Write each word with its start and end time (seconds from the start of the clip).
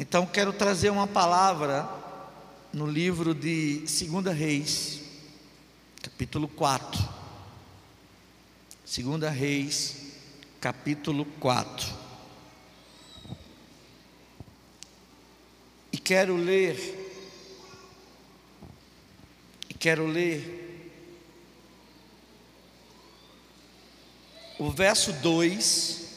Então 0.00 0.24
quero 0.24 0.52
trazer 0.52 0.90
uma 0.90 1.08
palavra 1.08 1.90
no 2.72 2.86
livro 2.86 3.34
de 3.34 3.78
2 3.78 4.26
Reis, 4.26 5.00
capítulo 6.00 6.46
4. 6.46 7.02
2 8.96 9.32
Reis, 9.34 9.96
capítulo 10.60 11.24
4. 11.40 11.92
E 15.90 15.98
quero 15.98 16.36
ler, 16.36 16.76
e 19.68 19.74
quero 19.74 20.06
ler 20.06 20.92
o 24.60 24.70
verso 24.70 25.12
2 25.14 26.07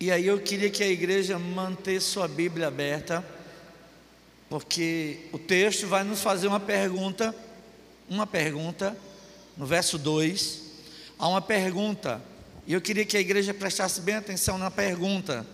e 0.00 0.10
aí 0.10 0.26
eu 0.26 0.40
queria 0.40 0.68
que 0.68 0.82
a 0.82 0.88
igreja 0.88 1.38
mantesse 1.38 2.06
sua 2.06 2.26
Bíblia 2.26 2.66
aberta, 2.66 3.24
porque 4.48 5.18
o 5.32 5.38
texto 5.38 5.86
vai 5.86 6.04
nos 6.04 6.20
fazer 6.20 6.46
uma 6.48 6.60
pergunta, 6.60 7.34
uma 8.08 8.26
pergunta, 8.26 8.96
no 9.56 9.66
verso 9.66 9.96
2, 9.96 10.62
há 11.18 11.28
uma 11.28 11.40
pergunta, 11.40 12.20
e 12.66 12.72
eu 12.72 12.80
queria 12.80 13.04
que 13.04 13.16
a 13.16 13.20
igreja 13.20 13.54
prestasse 13.54 14.00
bem 14.00 14.16
atenção 14.16 14.58
na 14.58 14.70
pergunta, 14.70 15.46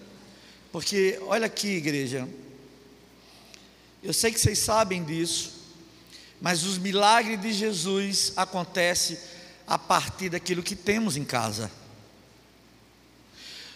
porque 0.72 1.20
olha 1.26 1.46
aqui, 1.46 1.68
igreja, 1.68 2.28
eu 4.02 4.12
sei 4.14 4.32
que 4.32 4.40
vocês 4.40 4.58
sabem 4.58 5.04
disso, 5.04 5.60
mas 6.40 6.64
os 6.64 6.78
milagres 6.78 7.40
de 7.40 7.52
Jesus 7.52 8.32
acontecem 8.34 9.18
a 9.66 9.76
partir 9.76 10.30
daquilo 10.30 10.62
que 10.62 10.74
temos 10.74 11.16
em 11.16 11.24
casa. 11.24 11.70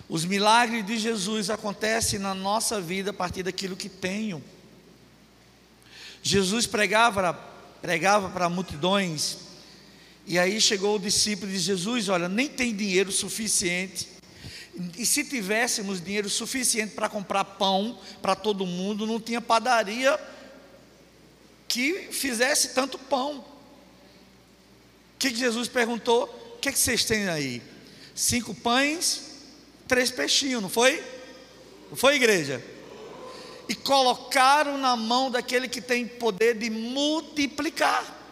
Os 0.09 0.25
milagres 0.25 0.85
de 0.85 0.99
Jesus 0.99 1.49
acontecem 1.49 2.19
na 2.19 2.35
nossa 2.35 2.81
vida 2.81 3.11
a 3.11 3.15
partir 3.15 3.43
daquilo 3.43 3.77
que 3.77 3.89
tenho. 3.89 4.43
Jesus 6.23 6.67
pregava, 6.67 7.33
pregava 7.81 8.29
para 8.29 8.49
multidões, 8.49 9.39
e 10.27 10.39
aí 10.39 10.61
chegou 10.61 10.97
o 10.97 11.01
discípulo 11.01 11.51
de 11.51 11.59
Jesus: 11.59 12.09
Olha, 12.09 12.29
nem 12.29 12.49
tem 12.49 12.75
dinheiro 12.75 13.11
suficiente. 13.13 14.09
E 14.99 15.07
se 15.07 15.23
tivéssemos 15.25 16.03
dinheiro 16.03 16.29
suficiente 16.29 16.95
para 16.95 17.09
comprar 17.09 17.45
pão 17.45 17.99
para 18.21 18.35
todo 18.35 18.67
mundo, 18.67 19.07
não 19.07 19.21
tinha 19.21 19.41
padaria 19.41 20.19
que 21.69 22.09
fizesse 22.11 22.75
tanto 22.75 22.99
pão. 22.99 23.39
O 23.39 25.19
que, 25.19 25.35
Jesus 25.35 25.69
perguntou? 25.69 26.25
O 26.57 26.59
que, 26.59 26.73
que 26.73 26.79
vocês 26.79 27.05
têm 27.05 27.29
aí? 27.29 27.63
Cinco 28.15 28.55
pães 28.55 29.34
três 29.87 30.11
peixinhos, 30.11 30.63
não 30.63 30.69
foi? 30.69 31.03
Não 31.91 31.97
foi, 31.97 32.17
igreja? 32.17 32.63
E 33.69 33.75
colocaram 33.75 34.77
na 34.77 34.97
mão 34.97 35.31
daquele 35.31 35.69
que 35.69 35.81
tem 35.81 36.07
poder 36.07 36.59
de 36.59 36.69
multiplicar. 36.71 38.23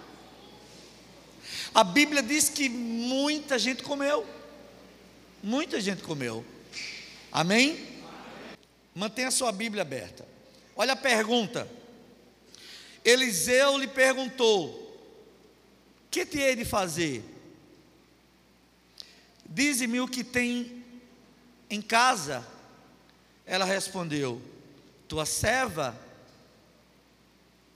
A 1.74 1.82
Bíblia 1.82 2.22
diz 2.22 2.48
que 2.48 2.68
muita 2.68 3.58
gente 3.58 3.82
comeu. 3.82 4.26
Muita 5.42 5.80
gente 5.80 6.02
comeu. 6.02 6.44
Amém? 7.30 7.88
Mantenha 8.94 9.28
a 9.28 9.32
sua 9.32 9.50
Bíblia 9.50 9.82
aberta. 9.82 10.26
Olha 10.76 10.92
a 10.92 10.96
pergunta. 10.96 11.68
Eliseu 13.04 13.78
lhe 13.78 13.88
perguntou: 13.88 15.00
Que 16.10 16.26
te 16.26 16.38
hei 16.38 16.54
de 16.54 16.64
fazer? 16.64 17.24
Dize-me 19.48 20.00
o 20.00 20.08
que 20.08 20.22
tem 20.22 20.81
em 21.74 21.80
casa? 21.80 22.46
Ela 23.46 23.64
respondeu: 23.64 24.40
Tua 25.08 25.24
serva 25.24 25.98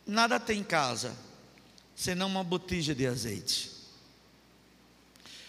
nada 0.06 0.39
tem 0.39 0.61
em 0.61 0.64
casa, 0.64 1.16
senão 1.94 2.27
uma 2.27 2.44
botija 2.44 2.94
de 2.94 3.06
azeite. 3.06 3.74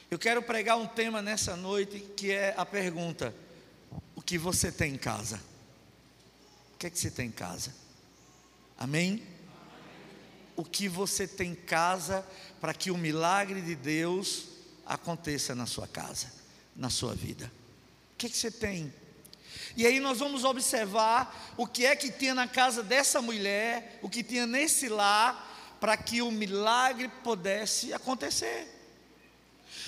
Eu 0.09 0.17
quero 0.17 0.41
pregar 0.41 0.77
um 0.77 0.87
tema 0.87 1.21
nessa 1.21 1.55
noite 1.57 1.99
que 2.15 2.31
é 2.31 2.53
a 2.57 2.65
pergunta: 2.65 3.35
O 4.15 4.21
que 4.21 4.37
você 4.37 4.71
tem 4.71 4.93
em 4.93 4.97
casa? 4.97 5.41
O 6.73 6.77
que 6.77 6.87
é 6.87 6.89
que 6.89 6.97
você 6.97 7.11
tem 7.11 7.27
em 7.27 7.31
casa? 7.31 7.73
Amém? 8.77 9.23
O 10.55 10.63
que 10.63 10.87
você 10.87 11.27
tem 11.27 11.51
em 11.51 11.55
casa 11.55 12.25
para 12.61 12.73
que 12.73 12.89
o 12.89 12.97
milagre 12.97 13.61
de 13.61 13.75
Deus 13.75 14.45
aconteça 14.85 15.53
na 15.53 15.65
sua 15.65 15.87
casa, 15.87 16.31
na 16.75 16.89
sua 16.89 17.13
vida? 17.13 17.51
O 18.17 18.19
que, 18.19 18.29
que 18.29 18.37
você 18.37 18.49
tem? 18.49 18.91
E 19.75 19.85
aí 19.85 19.99
nós 19.99 20.17
vamos 20.17 20.43
observar 20.43 21.53
o 21.55 21.67
que 21.67 21.85
é 21.85 21.95
que 21.95 22.09
tinha 22.09 22.33
na 22.33 22.47
casa 22.47 22.81
dessa 22.81 23.21
mulher, 23.21 23.99
o 24.01 24.09
que 24.09 24.23
tinha 24.23 24.47
nesse 24.47 24.89
lar, 24.89 25.77
para 25.79 25.95
que 25.95 26.19
o 26.19 26.31
milagre 26.31 27.09
pudesse 27.23 27.93
acontecer. 27.93 28.67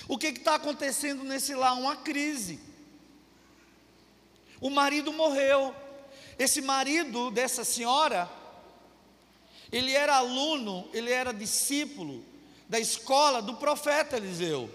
O 0.07 0.15
que 0.15 0.27
está 0.27 0.53
acontecendo 0.53 1.23
nesse 1.23 1.55
lar? 1.55 1.73
Uma 1.73 1.95
crise. 1.95 2.59
O 4.61 4.69
marido 4.69 5.11
morreu. 5.11 5.73
Esse 6.37 6.61
marido 6.61 7.31
dessa 7.31 7.63
senhora, 7.63 8.29
ele 9.71 9.93
era 9.93 10.17
aluno, 10.17 10.87
ele 10.93 11.11
era 11.11 11.33
discípulo 11.33 12.23
da 12.69 12.79
escola 12.79 13.41
do 13.41 13.55
profeta 13.55 14.17
Eliseu. 14.17 14.69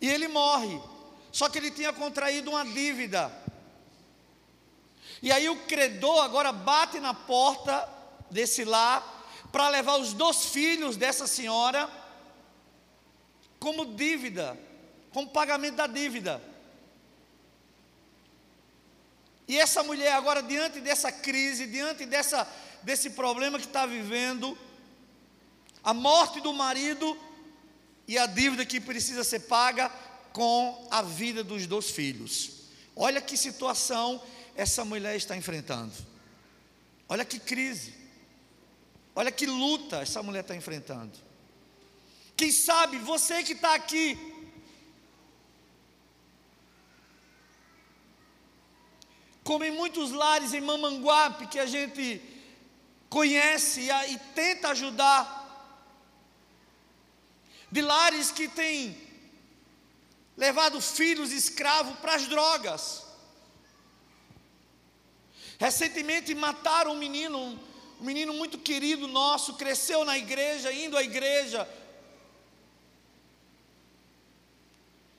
E 0.00 0.08
ele 0.08 0.26
morre. 0.26 0.80
Só 1.32 1.48
que 1.48 1.58
ele 1.58 1.70
tinha 1.70 1.92
contraído 1.92 2.50
uma 2.50 2.64
dívida. 2.64 3.32
E 5.22 5.32
aí 5.32 5.48
o 5.48 5.56
credor 5.64 6.22
agora 6.22 6.52
bate 6.52 7.00
na 7.00 7.14
porta 7.14 7.88
desse 8.30 8.64
lar 8.64 9.24
para 9.50 9.68
levar 9.68 9.96
os 9.96 10.12
dois 10.12 10.46
filhos 10.46 10.96
dessa 10.96 11.26
senhora 11.26 11.88
como 13.58 13.94
dívida, 13.94 14.58
como 15.12 15.28
pagamento 15.28 15.76
da 15.76 15.86
dívida. 15.86 16.42
E 19.46 19.58
essa 19.58 19.82
mulher 19.82 20.12
agora 20.12 20.42
diante 20.42 20.80
dessa 20.80 21.10
crise, 21.10 21.66
diante 21.66 22.04
dessa 22.06 22.46
desse 22.82 23.10
problema 23.10 23.58
que 23.58 23.66
está 23.66 23.86
vivendo, 23.86 24.58
a 25.82 25.94
morte 25.94 26.40
do 26.40 26.52
marido 26.52 27.16
e 28.06 28.18
a 28.18 28.26
dívida 28.26 28.66
que 28.66 28.80
precisa 28.80 29.24
ser 29.24 29.40
paga, 29.40 29.90
com 30.32 30.86
a 30.90 31.02
vida 31.02 31.44
dos 31.44 31.66
dois 31.66 31.90
filhos. 31.90 32.62
Olha 32.94 33.20
que 33.20 33.36
situação 33.36 34.22
essa 34.54 34.84
mulher 34.84 35.16
está 35.16 35.36
enfrentando. 35.36 35.92
Olha 37.08 37.24
que 37.24 37.38
crise. 37.38 37.94
Olha 39.14 39.30
que 39.30 39.46
luta 39.46 40.00
essa 40.00 40.22
mulher 40.22 40.40
está 40.40 40.56
enfrentando. 40.56 41.12
Quem 42.36 42.50
sabe 42.50 42.98
você 42.98 43.42
que 43.42 43.52
está 43.52 43.74
aqui, 43.74 44.18
como 49.44 49.64
em 49.64 49.70
muitos 49.70 50.10
lares 50.12 50.54
em 50.54 50.60
Mamanguape 50.60 51.46
que 51.46 51.58
a 51.58 51.66
gente 51.66 52.22
conhece 53.08 53.90
e, 53.90 54.18
tenta 54.34 54.70
ajudar, 54.70 55.40
de 57.70 57.82
lares 57.82 58.30
que 58.30 58.48
tem 58.48 58.96
levado 60.36 60.80
filhos 60.80 61.32
escravos 61.32 61.98
para 61.98 62.14
as 62.14 62.26
drogas. 62.26 63.04
Recentemente 65.58 66.34
mataram 66.34 66.92
um 66.92 66.98
menino, 66.98 67.38
um 67.38 68.04
menino 68.04 68.32
muito 68.32 68.58
querido 68.58 69.06
nosso, 69.06 69.54
cresceu 69.54 70.04
na 70.04 70.18
igreja, 70.18 70.72
indo 70.72 70.96
à 70.96 71.02
igreja. 71.02 71.68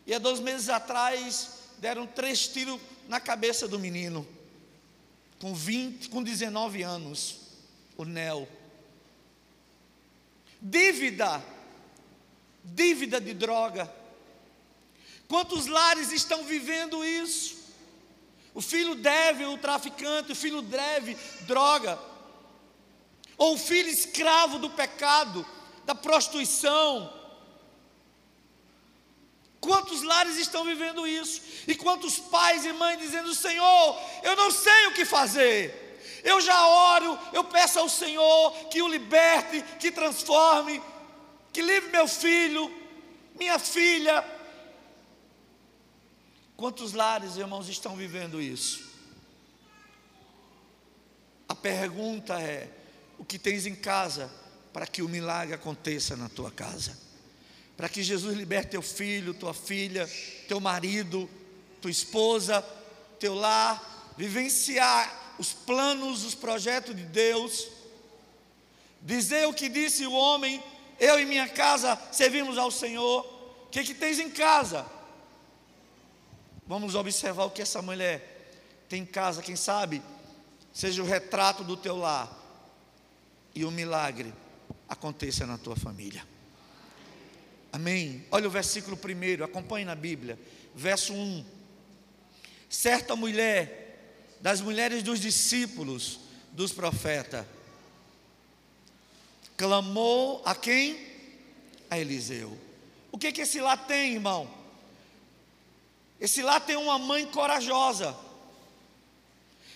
E 0.06 0.14
há 0.14 0.20
dois 0.20 0.40
meses 0.40 0.68
atrás 0.68 1.60
deram 1.78 2.06
três 2.06 2.48
tiros 2.48 2.80
na 3.08 3.20
cabeça 3.20 3.68
do 3.68 3.80
menino, 3.80 4.28
com 5.40 5.54
20, 5.54 6.10
com 6.10 6.22
19 6.22 6.82
anos, 6.82 7.40
o 7.96 8.04
Nel. 8.04 8.48
Dívida, 10.62 11.44
dívida 12.64 13.20
de 13.20 13.34
droga 13.34 14.03
Quantos 15.28 15.68
lares 15.68 16.12
estão 16.12 16.44
vivendo 16.44 17.04
isso? 17.04 17.64
O 18.54 18.62
filho 18.62 18.96
deve 18.96 19.46
o 19.46 19.58
traficante, 19.58 20.32
o 20.32 20.36
filho 20.36 20.62
deve 20.62 21.18
droga, 21.42 22.00
ou 23.38 23.56
o 23.56 23.58
filho 23.58 23.90
escravo 23.90 24.60
do 24.60 24.70
pecado, 24.70 25.46
da 25.86 25.96
prostituição. 25.96 27.12
Quantos 29.60 30.04
lares 30.04 30.38
estão 30.38 30.66
vivendo 30.66 31.08
isso? 31.08 31.42
E 31.68 31.74
quantos 31.74 32.20
pais 32.20 32.66
e 32.66 32.74
mães 32.74 33.00
dizendo: 33.00 33.34
Senhor, 33.34 34.00
eu 34.22 34.36
não 34.36 34.52
sei 34.52 34.88
o 34.88 34.94
que 34.94 35.06
fazer. 35.06 35.82
Eu 36.24 36.40
já 36.40 36.68
oro, 36.68 37.18
eu 37.34 37.44
peço 37.44 37.80
ao 37.80 37.90
Senhor 37.90 38.52
que 38.70 38.82
o 38.82 38.88
liberte, 38.88 39.64
que 39.80 39.92
transforme, 39.92 40.82
que 41.52 41.62
livre 41.62 41.92
meu 41.92 42.08
filho, 42.08 42.72
minha 43.36 43.58
filha, 43.58 44.22
Quantos 46.56 46.94
lares, 46.94 47.38
irmãos, 47.38 47.68
estão 47.68 47.96
vivendo 47.96 48.42
isso? 48.42 48.94
pergunta 51.64 52.40
é: 52.42 52.70
o 53.18 53.24
que 53.24 53.40
tens 53.40 53.66
em 53.66 53.74
casa 53.74 54.30
para 54.74 54.86
que 54.86 55.02
o 55.02 55.08
milagre 55.08 55.56
aconteça 55.56 56.18
na 56.18 56.28
tua 56.28 56.52
casa? 56.52 57.00
Para 57.78 57.88
que 57.88 58.04
Jesus 58.04 58.36
liberte 58.36 58.72
teu 58.72 58.82
filho, 58.82 59.34
tua 59.34 59.54
filha, 59.54 60.08
teu 60.48 60.60
marido, 60.60 61.28
tua 61.82 61.90
esposa, 61.90 62.62
teu 63.18 63.34
lar, 63.34 64.14
vivenciar 64.18 65.36
os 65.40 65.54
planos, 65.54 66.24
os 66.24 66.36
projetos 66.36 66.96
de 66.96 67.04
Deus. 67.04 67.68
Dizer 69.02 69.48
o 69.48 69.54
que 69.54 69.70
disse 69.70 70.06
o 70.06 70.14
homem: 70.14 70.62
eu 71.00 71.20
e 71.20 71.26
minha 71.26 71.48
casa 71.48 71.98
servimos 72.12 72.58
ao 72.58 72.70
Senhor. 72.70 73.26
O 73.66 73.70
que, 73.70 73.84
que 73.84 73.94
tens 73.94 74.20
em 74.20 74.30
casa? 74.30 74.86
Vamos 76.66 76.96
observar 76.96 77.46
o 77.46 77.52
que 77.52 77.62
essa 77.62 77.82
mulher 77.82 78.34
tem 78.88 79.02
em 79.02 79.06
casa, 79.06 79.42
quem 79.42 79.56
sabe 79.56 80.02
seja 80.74 81.04
o 81.04 81.06
retrato 81.06 81.64
do 81.64 81.78
teu 81.78 81.96
lar 81.96 82.42
e 83.54 83.64
o 83.64 83.72
milagre 83.72 84.34
aconteça 84.90 85.46
na 85.46 85.58
tua 85.58 85.76
família. 85.76 86.26
Amém. 87.72 88.26
Olha 88.32 88.48
o 88.48 88.52
versículo 88.52 88.98
primeiro, 88.98 89.44
acompanhe 89.44 89.86
na 89.86 89.96
Bíblia, 89.96 90.40
verso 90.76 91.14
1. 91.14 91.46
Certa 92.70 93.16
mulher, 93.16 94.36
das 94.42 94.62
mulheres 94.62 95.04
dos 95.04 95.20
discípulos 95.20 96.20
dos 96.52 96.72
profetas, 96.72 97.46
clamou 99.56 100.42
a 100.46 100.56
quem? 100.56 101.14
A 101.90 102.00
Eliseu. 102.00 102.58
O 103.12 103.18
que 103.18 103.32
que 103.32 103.42
esse 103.42 103.60
lá 103.62 103.78
tem, 103.78 104.14
irmão? 104.14 104.63
Esse 106.24 106.42
lá 106.42 106.58
tem 106.58 106.78
uma 106.78 106.98
mãe 106.98 107.26
corajosa. 107.26 108.16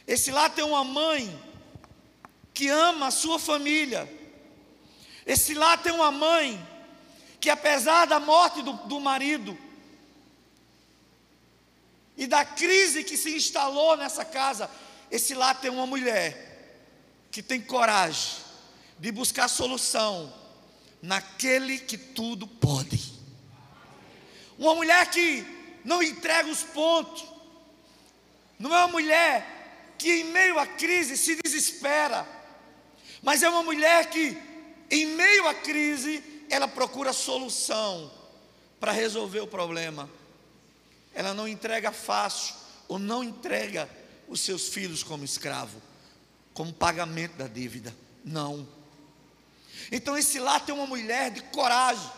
Esse 0.08 0.32
lá 0.32 0.50
tem 0.50 0.64
uma 0.64 0.82
mãe 0.82 1.38
que 2.54 2.70
ama 2.70 3.08
a 3.08 3.12
sua 3.12 3.38
família. 3.38 4.10
Esse 5.26 5.54
lá 5.54 5.76
tem 5.76 5.92
uma 5.92 6.10
mãe 6.10 6.66
que, 7.42 7.50
apesar 7.50 8.06
da 8.06 8.18
morte 8.18 8.62
do, 8.62 8.72
do 8.72 8.98
marido 8.98 9.58
e 12.16 12.26
da 12.26 12.46
crise 12.46 13.04
que 13.04 13.18
se 13.18 13.36
instalou 13.36 13.98
nessa 13.98 14.24
casa, 14.24 14.72
esse 15.12 15.36
lá 15.36 15.54
tem 15.54 15.70
uma 15.70 15.86
mulher 15.86 16.80
que 17.30 17.44
tem 17.44 17.60
coragem 17.60 18.38
de 18.98 19.12
buscar 19.12 19.50
solução 19.50 20.34
naquele 21.02 21.78
que 21.78 21.98
tudo 21.98 22.48
pode. 22.48 23.16
Uma 24.58 24.74
mulher 24.74 25.12
que 25.12 25.57
não 25.88 26.04
entrega 26.04 26.50
os 26.50 26.64
pontos, 26.64 27.26
não 28.60 28.76
é 28.76 28.80
uma 28.80 28.90
mulher 28.90 29.96
que 29.98 30.12
em 30.12 30.26
meio 30.26 30.60
à 30.60 30.68
crise 30.68 31.16
se 31.16 31.40
desespera, 31.42 32.28
mas 33.24 33.42
é 33.42 33.50
uma 33.50 33.64
mulher 33.64 34.10
que, 34.10 34.38
em 34.92 35.06
meio 35.06 35.48
à 35.48 35.54
crise, 35.54 36.22
ela 36.50 36.68
procura 36.68 37.14
solução 37.14 38.12
para 38.82 38.92
resolver 38.92 39.40
o 39.40 39.48
problema. 39.48 40.10
Ela 41.14 41.34
não 41.34 41.48
entrega 41.48 41.94
fácil, 41.94 42.54
ou 42.90 43.00
não 43.00 43.24
entrega 43.24 43.90
os 44.28 44.42
seus 44.42 44.68
filhos 44.68 45.04
como 45.04 45.24
escravo, 45.24 45.82
como 46.54 46.74
pagamento 46.74 47.38
da 47.38 47.48
dívida. 47.48 47.96
Não. 48.26 48.68
Então, 49.90 50.18
esse 50.18 50.38
lá 50.38 50.60
tem 50.60 50.76
uma 50.76 50.86
mulher 50.86 51.32
de 51.32 51.42
coragem, 51.44 52.12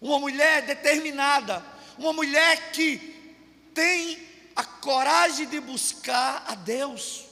uma 0.00 0.20
mulher 0.20 0.64
determinada, 0.64 1.71
uma 1.98 2.12
mulher 2.12 2.72
que 2.72 2.98
tem 3.74 4.18
a 4.54 4.64
coragem 4.64 5.48
de 5.48 5.60
buscar 5.60 6.44
a 6.46 6.54
Deus, 6.54 7.24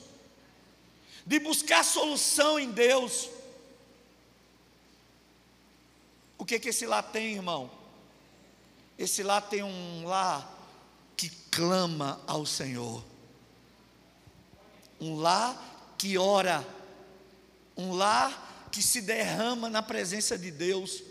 de 1.24 1.38
buscar 1.38 1.84
solução 1.84 2.58
em 2.58 2.70
Deus. 2.70 3.28
O 6.38 6.44
que 6.44 6.58
que 6.58 6.70
esse 6.70 6.86
lá 6.86 7.02
tem, 7.02 7.34
irmão? 7.34 7.70
Esse 8.98 9.22
lá 9.22 9.40
tem 9.40 9.62
um 9.62 10.06
lá 10.06 10.58
que 11.16 11.28
clama 11.50 12.20
ao 12.26 12.46
Senhor. 12.46 13.04
Um 15.00 15.16
lá 15.16 15.54
que 15.98 16.16
ora. 16.16 16.66
Um 17.76 17.92
lá 17.92 18.66
que 18.72 18.82
se 18.82 19.00
derrama 19.02 19.68
na 19.68 19.82
presença 19.82 20.38
de 20.38 20.50
Deus. 20.50 21.02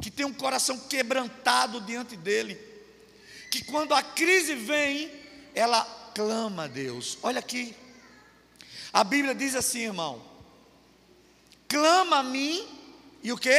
Que 0.00 0.10
tem 0.10 0.24
um 0.24 0.32
coração 0.32 0.78
quebrantado 0.78 1.80
diante 1.82 2.16
dele. 2.16 2.73
Que 3.54 3.62
quando 3.62 3.94
a 3.94 4.02
crise 4.02 4.56
vem, 4.56 5.08
ela 5.54 5.84
clama 6.12 6.64
a 6.64 6.66
Deus. 6.66 7.16
Olha 7.22 7.38
aqui. 7.38 7.72
A 8.92 9.04
Bíblia 9.04 9.32
diz 9.32 9.54
assim, 9.54 9.82
irmão: 9.82 10.20
clama 11.68 12.16
a 12.16 12.22
mim 12.24 12.66
e 13.22 13.32
o 13.32 13.38
que? 13.38 13.56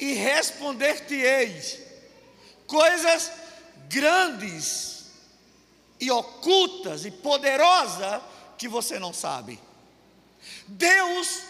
E 0.00 0.14
responder-te-eis 0.14 1.78
coisas 2.66 3.30
grandes 3.88 5.12
e 6.00 6.10
ocultas 6.10 7.04
e 7.04 7.12
poderosas 7.12 8.20
que 8.58 8.66
você 8.66 8.98
não 8.98 9.12
sabe. 9.12 9.60
Deus, 10.66 11.42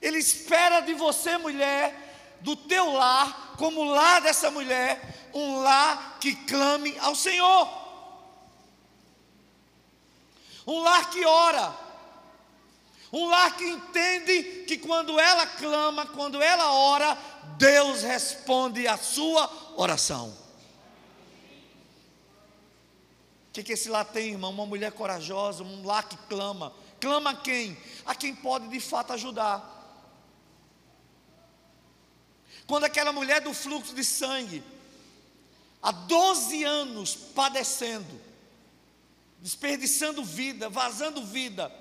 Ele 0.00 0.18
espera 0.18 0.82
de 0.82 0.94
você, 0.94 1.36
mulher, 1.36 2.38
do 2.42 2.54
teu 2.54 2.92
lar, 2.92 3.56
como 3.58 3.80
o 3.80 3.90
lar 3.90 4.20
dessa 4.20 4.52
mulher, 4.52 5.19
um 5.34 5.60
lar 5.60 6.18
que 6.20 6.34
clame 6.34 6.96
ao 6.98 7.14
Senhor 7.14 7.80
um 10.70 10.82
lar 10.82 11.10
que 11.10 11.24
ora, 11.24 11.74
um 13.12 13.28
lar 13.28 13.56
que 13.56 13.64
entende 13.64 14.64
que 14.66 14.78
quando 14.78 15.18
ela 15.18 15.46
clama, 15.46 16.06
quando 16.06 16.40
ela 16.40 16.72
ora, 16.72 17.18
Deus 17.56 18.02
responde 18.02 18.86
a 18.86 18.96
sua 18.96 19.50
oração. 19.76 20.28
O 23.48 23.52
que, 23.52 23.64
que 23.64 23.72
esse 23.72 23.88
lar 23.88 24.04
tem, 24.04 24.30
irmão? 24.30 24.50
Uma 24.52 24.64
mulher 24.64 24.92
corajosa, 24.92 25.64
um 25.64 25.84
lar 25.84 26.08
que 26.08 26.16
clama. 26.28 26.72
Clama 27.00 27.30
a 27.30 27.36
quem? 27.36 27.76
A 28.06 28.14
quem 28.14 28.32
pode 28.32 28.68
de 28.68 28.78
fato 28.78 29.12
ajudar. 29.12 29.78
Quando 32.64 32.84
aquela 32.84 33.12
mulher 33.12 33.40
do 33.40 33.52
fluxo 33.52 33.92
de 33.92 34.04
sangue, 34.04 34.62
há 35.82 35.90
12 35.90 36.64
anos 36.64 37.14
padecendo, 37.14 38.20
desperdiçando 39.40 40.24
vida, 40.24 40.68
vazando 40.68 41.24
vida. 41.24 41.72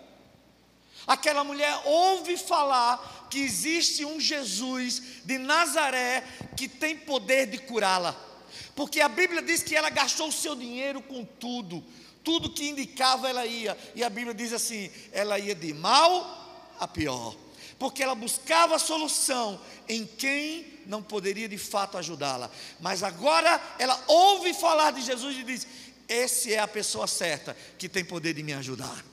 Aquela 1.07 1.43
mulher 1.43 1.81
ouve 1.85 2.37
falar 2.37 3.27
que 3.29 3.39
existe 3.39 4.05
um 4.05 4.19
Jesus 4.19 5.01
de 5.25 5.37
Nazaré 5.37 6.23
que 6.55 6.67
tem 6.67 6.95
poder 6.95 7.47
de 7.47 7.57
curá-la. 7.57 8.15
Porque 8.75 9.01
a 9.01 9.09
Bíblia 9.09 9.41
diz 9.41 9.63
que 9.63 9.75
ela 9.75 9.89
gastou 9.89 10.27
o 10.27 10.31
seu 10.31 10.55
dinheiro 10.55 11.01
com 11.01 11.25
tudo, 11.25 11.83
tudo 12.23 12.51
que 12.51 12.69
indicava 12.69 13.29
ela 13.29 13.45
ia. 13.45 13.77
E 13.95 14.03
a 14.03 14.09
Bíblia 14.09 14.33
diz 14.33 14.53
assim: 14.53 14.89
ela 15.11 15.39
ia 15.39 15.55
de 15.55 15.73
mal 15.73 16.73
a 16.79 16.87
pior. 16.87 17.35
Porque 17.79 18.03
ela 18.03 18.13
buscava 18.13 18.75
a 18.75 18.79
solução 18.79 19.59
em 19.87 20.05
quem 20.05 20.79
não 20.85 21.01
poderia 21.01 21.47
de 21.47 21.57
fato 21.57 21.97
ajudá-la. 21.97 22.51
Mas 22.79 23.01
agora 23.01 23.59
ela 23.79 23.99
ouve 24.05 24.53
falar 24.53 24.91
de 24.91 25.01
Jesus 25.01 25.37
e 25.37 25.43
diz: 25.43 25.65
esse 26.07 26.53
é 26.53 26.59
a 26.59 26.67
pessoa 26.67 27.07
certa 27.07 27.55
que 27.77 27.87
tem 27.87 28.03
poder 28.03 28.33
de 28.33 28.43
me 28.43 28.53
ajudar. 28.53 29.05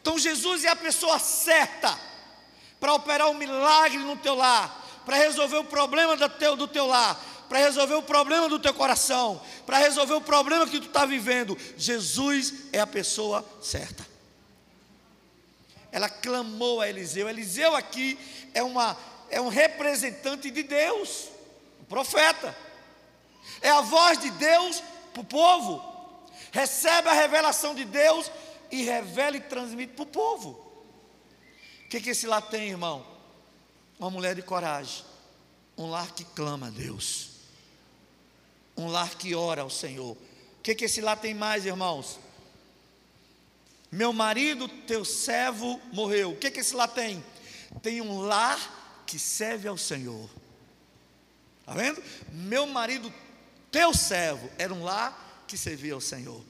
Então 0.00 0.18
Jesus 0.18 0.64
é 0.64 0.68
a 0.68 0.76
pessoa 0.76 1.18
certa 1.18 1.98
para 2.78 2.94
operar 2.94 3.28
um 3.28 3.34
milagre 3.34 3.98
no 3.98 4.16
teu 4.16 4.34
lar, 4.34 5.02
para 5.04 5.16
resolver 5.16 5.56
o 5.56 5.64
problema 5.64 6.16
do 6.16 6.28
teu, 6.28 6.54
do 6.54 6.68
teu 6.68 6.86
lar, 6.86 7.18
para 7.48 7.58
resolver 7.58 7.94
o 7.94 8.02
problema 8.02 8.48
do 8.48 8.58
teu 8.58 8.72
coração, 8.72 9.40
para 9.64 9.78
resolver 9.78 10.14
o 10.14 10.20
problema 10.20 10.66
que 10.66 10.78
tu 10.78 10.86
está 10.86 11.04
vivendo. 11.04 11.58
Jesus 11.76 12.54
é 12.72 12.78
a 12.80 12.86
pessoa 12.86 13.44
certa. 13.60 14.05
Ela 15.96 16.10
clamou 16.10 16.82
a 16.82 16.90
Eliseu. 16.90 17.26
Eliseu 17.26 17.74
aqui 17.74 18.18
é, 18.52 18.62
uma, 18.62 18.94
é 19.30 19.40
um 19.40 19.48
representante 19.48 20.50
de 20.50 20.62
Deus, 20.62 21.30
um 21.80 21.84
profeta. 21.84 22.54
É 23.62 23.70
a 23.70 23.80
voz 23.80 24.18
de 24.18 24.30
Deus 24.32 24.82
para 25.14 25.22
o 25.22 25.24
povo, 25.24 25.82
recebe 26.52 27.08
a 27.08 27.14
revelação 27.14 27.74
de 27.74 27.86
Deus 27.86 28.30
e 28.70 28.82
revela 28.82 29.38
e 29.38 29.40
transmite 29.40 29.94
para 29.94 30.02
o 30.02 30.06
povo. 30.06 30.50
O 31.86 31.88
que, 31.88 31.98
que 31.98 32.10
esse 32.10 32.26
lá 32.26 32.42
tem, 32.42 32.68
irmão? 32.68 33.06
Uma 33.98 34.10
mulher 34.10 34.34
de 34.34 34.42
coragem, 34.42 35.02
um 35.78 35.88
lar 35.88 36.12
que 36.12 36.26
clama 36.26 36.66
a 36.66 36.70
Deus, 36.70 37.30
um 38.76 38.86
lar 38.88 39.14
que 39.14 39.34
ora 39.34 39.62
ao 39.62 39.70
Senhor. 39.70 40.12
O 40.12 40.62
que, 40.62 40.74
que 40.74 40.84
esse 40.84 41.00
lá 41.00 41.16
tem 41.16 41.32
mais, 41.32 41.64
irmãos? 41.64 42.18
Meu 43.90 44.12
marido, 44.12 44.68
teu 44.68 45.04
servo, 45.04 45.80
morreu. 45.92 46.32
O 46.32 46.36
que, 46.36 46.50
que 46.50 46.60
esse 46.60 46.74
lá 46.74 46.88
tem? 46.88 47.24
Tem 47.82 48.00
um 48.00 48.20
lar 48.20 49.04
que 49.06 49.18
serve 49.18 49.68
ao 49.68 49.78
Senhor. 49.78 50.28
Está 51.60 51.72
vendo? 51.74 52.02
Meu 52.32 52.66
marido, 52.66 53.12
teu 53.70 53.94
servo 53.94 54.50
era 54.58 54.72
um 54.72 54.82
lar 54.82 55.44
que 55.46 55.56
servia 55.56 55.94
ao 55.94 56.00
Senhor. 56.00 56.42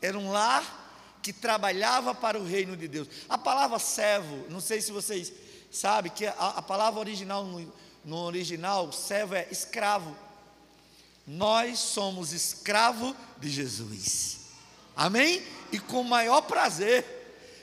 Era 0.00 0.18
um 0.18 0.30
lar 0.30 1.18
que 1.22 1.32
trabalhava 1.32 2.14
para 2.14 2.38
o 2.38 2.44
reino 2.44 2.76
de 2.76 2.86
Deus. 2.86 3.08
A 3.28 3.38
palavra 3.38 3.78
servo, 3.78 4.46
não 4.50 4.60
sei 4.60 4.80
se 4.80 4.92
vocês 4.92 5.32
sabem, 5.70 6.12
que 6.12 6.26
a, 6.26 6.32
a 6.32 6.62
palavra 6.62 7.00
original 7.00 7.44
no, 7.44 7.72
no 8.04 8.16
original, 8.18 8.92
servo 8.92 9.34
é 9.34 9.48
escravo. 9.50 10.14
Nós 11.26 11.78
somos 11.78 12.32
escravo 12.32 13.16
de 13.38 13.48
Jesus. 13.48 14.40
Amém? 14.94 15.42
E 15.72 15.78
com 15.78 16.02
maior 16.02 16.42
prazer 16.42 17.04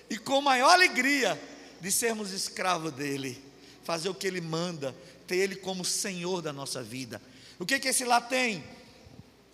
e 0.10 0.17
com 0.17 0.41
maior 0.41 0.72
alegria 0.72 1.41
de 1.79 1.91
sermos 1.91 2.31
escravo 2.31 2.91
dele, 2.91 3.41
fazer 3.84 4.10
o 4.10 4.13
que 4.13 4.27
ele 4.27 4.41
manda, 4.41 4.96
ter 5.25 5.38
ele 5.38 5.55
como 5.55 5.86
Senhor 5.86 6.41
da 6.41 6.51
nossa 6.51 6.84
vida. 6.84 7.22
O 7.58 7.65
que 7.65 7.79
que 7.79 7.88
esse 7.88 8.03
lá 8.03 8.20
tem? 8.20 8.63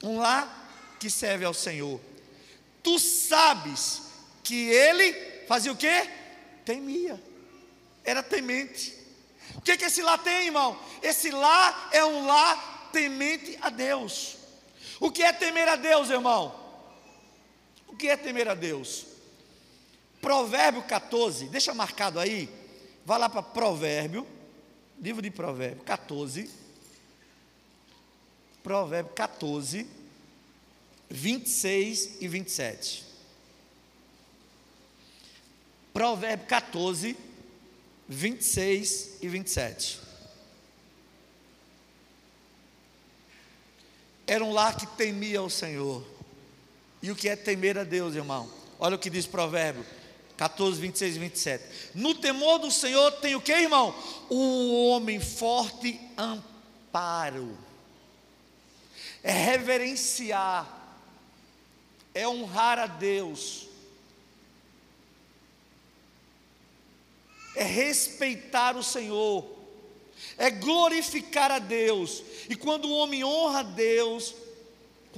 Um 0.04 0.18
lá 0.18 0.68
que 1.00 1.10
serve 1.10 1.46
ao 1.46 1.54
Senhor. 1.54 2.02
Tu 2.82 2.98
sabes 3.00 4.02
que 4.44 4.70
ele 4.70 5.14
fazia 5.48 5.72
o 5.72 5.78
quê? 5.78 6.10
Temia. 6.66 7.22
Era 8.04 8.24
temente. 8.24 8.94
O 9.56 9.62
que 9.62 9.78
que 9.78 9.86
esse 9.86 10.02
lá 10.02 10.18
tem, 10.18 10.48
irmão? 10.48 10.80
Esse 11.04 11.30
lá 11.30 11.90
é 11.92 12.04
um 12.04 12.26
lá 12.26 12.90
temente 12.92 13.58
a 13.62 13.70
Deus. 13.70 14.38
O 15.00 15.12
que 15.12 15.22
é 15.22 15.32
temer 15.32 15.68
a 15.68 15.76
Deus, 15.76 16.10
irmão? 16.10 16.67
Que 17.98 18.10
é 18.10 18.18
temer 18.18 18.48
a 18.48 18.54
Deus? 18.54 19.06
Provérbio 20.22 20.84
14, 20.84 21.46
deixa 21.46 21.74
marcado 21.74 22.20
aí. 22.20 22.50
Vá 23.06 23.18
lá 23.18 23.30
para 23.30 23.42
Provérbio, 23.42 24.28
livro 25.00 25.22
de 25.22 25.32
Provérbio 25.32 25.84
14. 25.84 26.50
Provérbio 28.62 29.14
14, 29.14 29.88
26 31.10 32.22
e 32.22 32.28
27. 32.28 33.06
Provérbio 35.94 36.46
14, 36.48 37.18
26 38.10 39.18
e 39.22 39.28
27. 39.30 40.00
Era 44.28 44.44
um 44.44 44.52
lar 44.52 44.76
que 44.76 44.86
temia 44.86 45.42
o 45.42 45.50
Senhor. 45.50 46.17
E 47.02 47.12
o 47.12 47.16
que 47.16 47.30
é 47.30 47.36
temer 47.36 47.78
a 47.78 47.84
Deus, 47.84 48.16
irmão? 48.16 48.52
Olha 48.80 48.96
o 48.96 49.00
que 49.00 49.10
diz 49.10 49.26
Provérbio 49.26 49.86
14, 50.38 50.80
26 50.80 51.16
e 51.16 51.20
27. 51.20 51.64
No 51.96 52.14
temor 52.14 52.60
do 52.60 52.70
Senhor 52.70 53.12
tem 53.14 53.36
o 53.36 53.42
que, 53.42 53.52
irmão? 53.52 53.94
O 54.30 54.90
homem 54.90 55.20
forte 55.20 56.00
amparo. 56.16 57.58
É 59.24 59.32
reverenciar, 59.32 60.96
é 62.14 62.28
honrar 62.28 62.78
a 62.78 62.86
Deus, 62.86 63.68
é 67.56 67.64
respeitar 67.64 68.78
o 68.78 68.84
Senhor, 68.84 69.44
é 70.38 70.52
glorificar 70.52 71.52
a 71.52 71.60
Deus. 71.60 72.24
E 72.48 72.56
quando 72.56 72.86
o 72.86 72.94
homem 72.94 73.24
honra 73.26 73.62
a 73.62 73.64
Deus, 73.64 74.36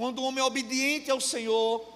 quando 0.00 0.20
o 0.20 0.22
homem 0.22 0.40
é 0.40 0.46
obediente 0.46 1.10
ao 1.10 1.20
Senhor, 1.20 1.86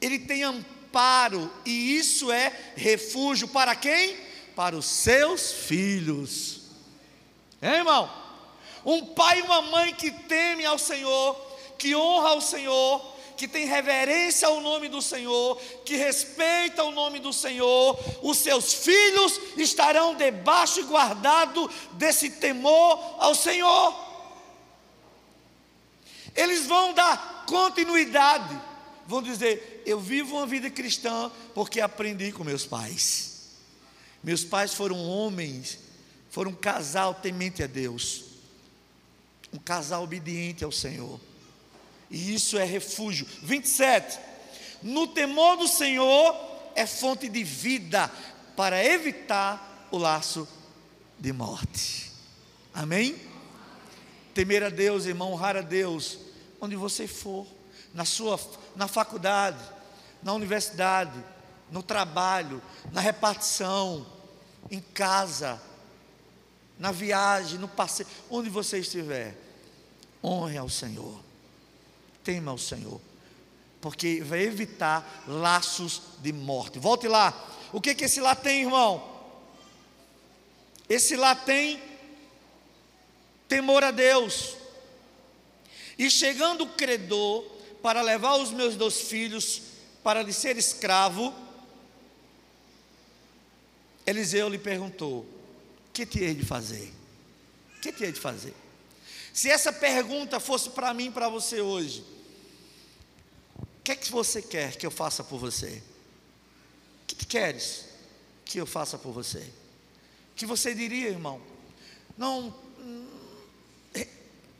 ele 0.00 0.18
tem 0.18 0.44
amparo, 0.44 1.52
e 1.62 1.98
isso 1.98 2.32
é 2.32 2.50
refúgio 2.74 3.46
para 3.48 3.76
quem? 3.76 4.16
Para 4.56 4.74
os 4.74 4.86
seus 4.86 5.52
filhos. 5.52 6.62
É, 7.60 7.76
irmão? 7.76 8.10
Um 8.82 9.04
pai 9.04 9.40
e 9.40 9.42
uma 9.42 9.60
mãe 9.60 9.92
que 9.92 10.10
teme 10.10 10.64
ao 10.64 10.78
Senhor, 10.78 11.36
que 11.76 11.94
honra 11.94 12.30
ao 12.30 12.40
Senhor, 12.40 13.14
que 13.36 13.46
tem 13.46 13.66
reverência 13.66 14.48
ao 14.48 14.62
nome 14.62 14.88
do 14.88 15.02
Senhor, 15.02 15.60
que 15.84 15.96
respeita 15.96 16.82
o 16.82 16.92
nome 16.92 17.18
do 17.18 17.30
Senhor, 17.30 18.00
os 18.22 18.38
seus 18.38 18.72
filhos 18.72 19.38
estarão 19.58 20.14
debaixo 20.14 20.80
e 20.80 20.84
guardado 20.84 21.70
desse 21.92 22.30
temor 22.30 23.16
ao 23.18 23.34
Senhor. 23.34 24.11
Eles 26.34 26.66
vão 26.66 26.94
dar 26.94 27.44
continuidade, 27.46 28.58
vão 29.06 29.22
dizer: 29.22 29.82
Eu 29.86 30.00
vivo 30.00 30.36
uma 30.36 30.46
vida 30.46 30.70
cristã 30.70 31.30
porque 31.54 31.80
aprendi 31.80 32.32
com 32.32 32.44
meus 32.44 32.64
pais. 32.64 33.50
Meus 34.22 34.44
pais 34.44 34.72
foram 34.72 35.04
homens, 35.04 35.78
foram 36.30 36.52
um 36.52 36.54
casal 36.54 37.14
temente 37.14 37.62
a 37.62 37.66
Deus, 37.66 38.24
um 39.52 39.58
casal 39.58 40.04
obediente 40.04 40.62
ao 40.64 40.70
Senhor 40.70 41.18
e 42.12 42.34
isso 42.34 42.58
é 42.58 42.64
refúgio. 42.64 43.26
27. 43.42 44.18
No 44.82 45.08
temor 45.08 45.56
do 45.56 45.66
Senhor 45.66 46.36
é 46.76 46.86
fonte 46.86 47.26
de 47.26 47.42
vida 47.42 48.12
para 48.54 48.84
evitar 48.84 49.88
o 49.90 49.96
laço 49.96 50.46
de 51.18 51.32
morte. 51.32 52.12
Amém? 52.74 53.16
Temer 54.34 54.62
a 54.62 54.68
Deus, 54.68 55.06
irmão, 55.06 55.32
honrar 55.32 55.56
a 55.56 55.60
Deus, 55.60 56.18
onde 56.60 56.76
você 56.76 57.06
for, 57.06 57.46
na 57.92 58.04
sua 58.04 58.38
na 58.74 58.88
faculdade, 58.88 59.62
na 60.22 60.32
universidade, 60.32 61.22
no 61.70 61.82
trabalho, 61.82 62.62
na 62.90 63.00
repartição, 63.00 64.06
em 64.70 64.80
casa, 64.80 65.60
na 66.78 66.90
viagem, 66.90 67.58
no 67.58 67.68
passeio, 67.68 68.08
onde 68.30 68.48
você 68.48 68.78
estiver, 68.78 69.36
honre 70.22 70.56
ao 70.56 70.68
Senhor 70.68 71.32
tema 72.22 72.50
ao 72.50 72.58
Senhor, 72.58 73.00
porque 73.80 74.22
vai 74.22 74.42
evitar 74.42 75.24
laços 75.26 76.02
de 76.20 76.32
morte. 76.32 76.78
Volte 76.78 77.08
lá. 77.08 77.34
O 77.72 77.80
que 77.80 77.94
que 77.94 78.04
esse 78.04 78.20
lá 78.20 78.34
tem, 78.34 78.62
irmão? 78.62 79.10
Esse 80.88 81.16
lá 81.16 81.34
tem 81.34 81.80
temor 83.52 83.84
a 83.84 83.90
Deus. 83.90 84.56
E 85.98 86.10
chegando 86.10 86.64
o 86.64 86.68
credor 86.70 87.44
para 87.82 88.00
levar 88.00 88.36
os 88.36 88.50
meus 88.50 88.76
dois 88.76 89.02
filhos 89.02 89.60
para 90.02 90.22
lhe 90.22 90.32
ser 90.32 90.56
escravo, 90.56 91.34
Eliseu 94.06 94.48
lhe 94.48 94.56
perguntou: 94.58 95.26
Que 95.92 96.06
te 96.06 96.20
hei 96.20 96.34
de 96.34 96.46
fazer? 96.46 96.90
Que 97.82 97.92
te 97.92 98.04
hei 98.04 98.12
de 98.12 98.18
fazer? 98.18 98.54
Se 99.34 99.50
essa 99.50 99.70
pergunta 99.70 100.40
fosse 100.40 100.70
para 100.70 100.94
mim 100.94 101.08
e 101.08 101.10
para 101.10 101.28
você 101.28 101.60
hoje, 101.60 102.02
o 103.58 103.82
que 103.84 103.92
é 103.92 103.96
que 103.96 104.10
você 104.10 104.40
quer 104.40 104.76
que 104.76 104.86
eu 104.86 104.90
faça 104.90 105.22
por 105.22 105.38
você? 105.38 105.82
O 107.02 107.06
que, 107.06 107.16
que 107.16 107.26
queres 107.26 107.84
que 108.46 108.58
eu 108.58 108.64
faça 108.64 108.96
por 108.96 109.12
você? 109.12 109.40
O 109.40 110.34
que 110.36 110.46
você 110.46 110.74
diria, 110.74 111.10
irmão? 111.10 111.40
Não, 112.16 112.54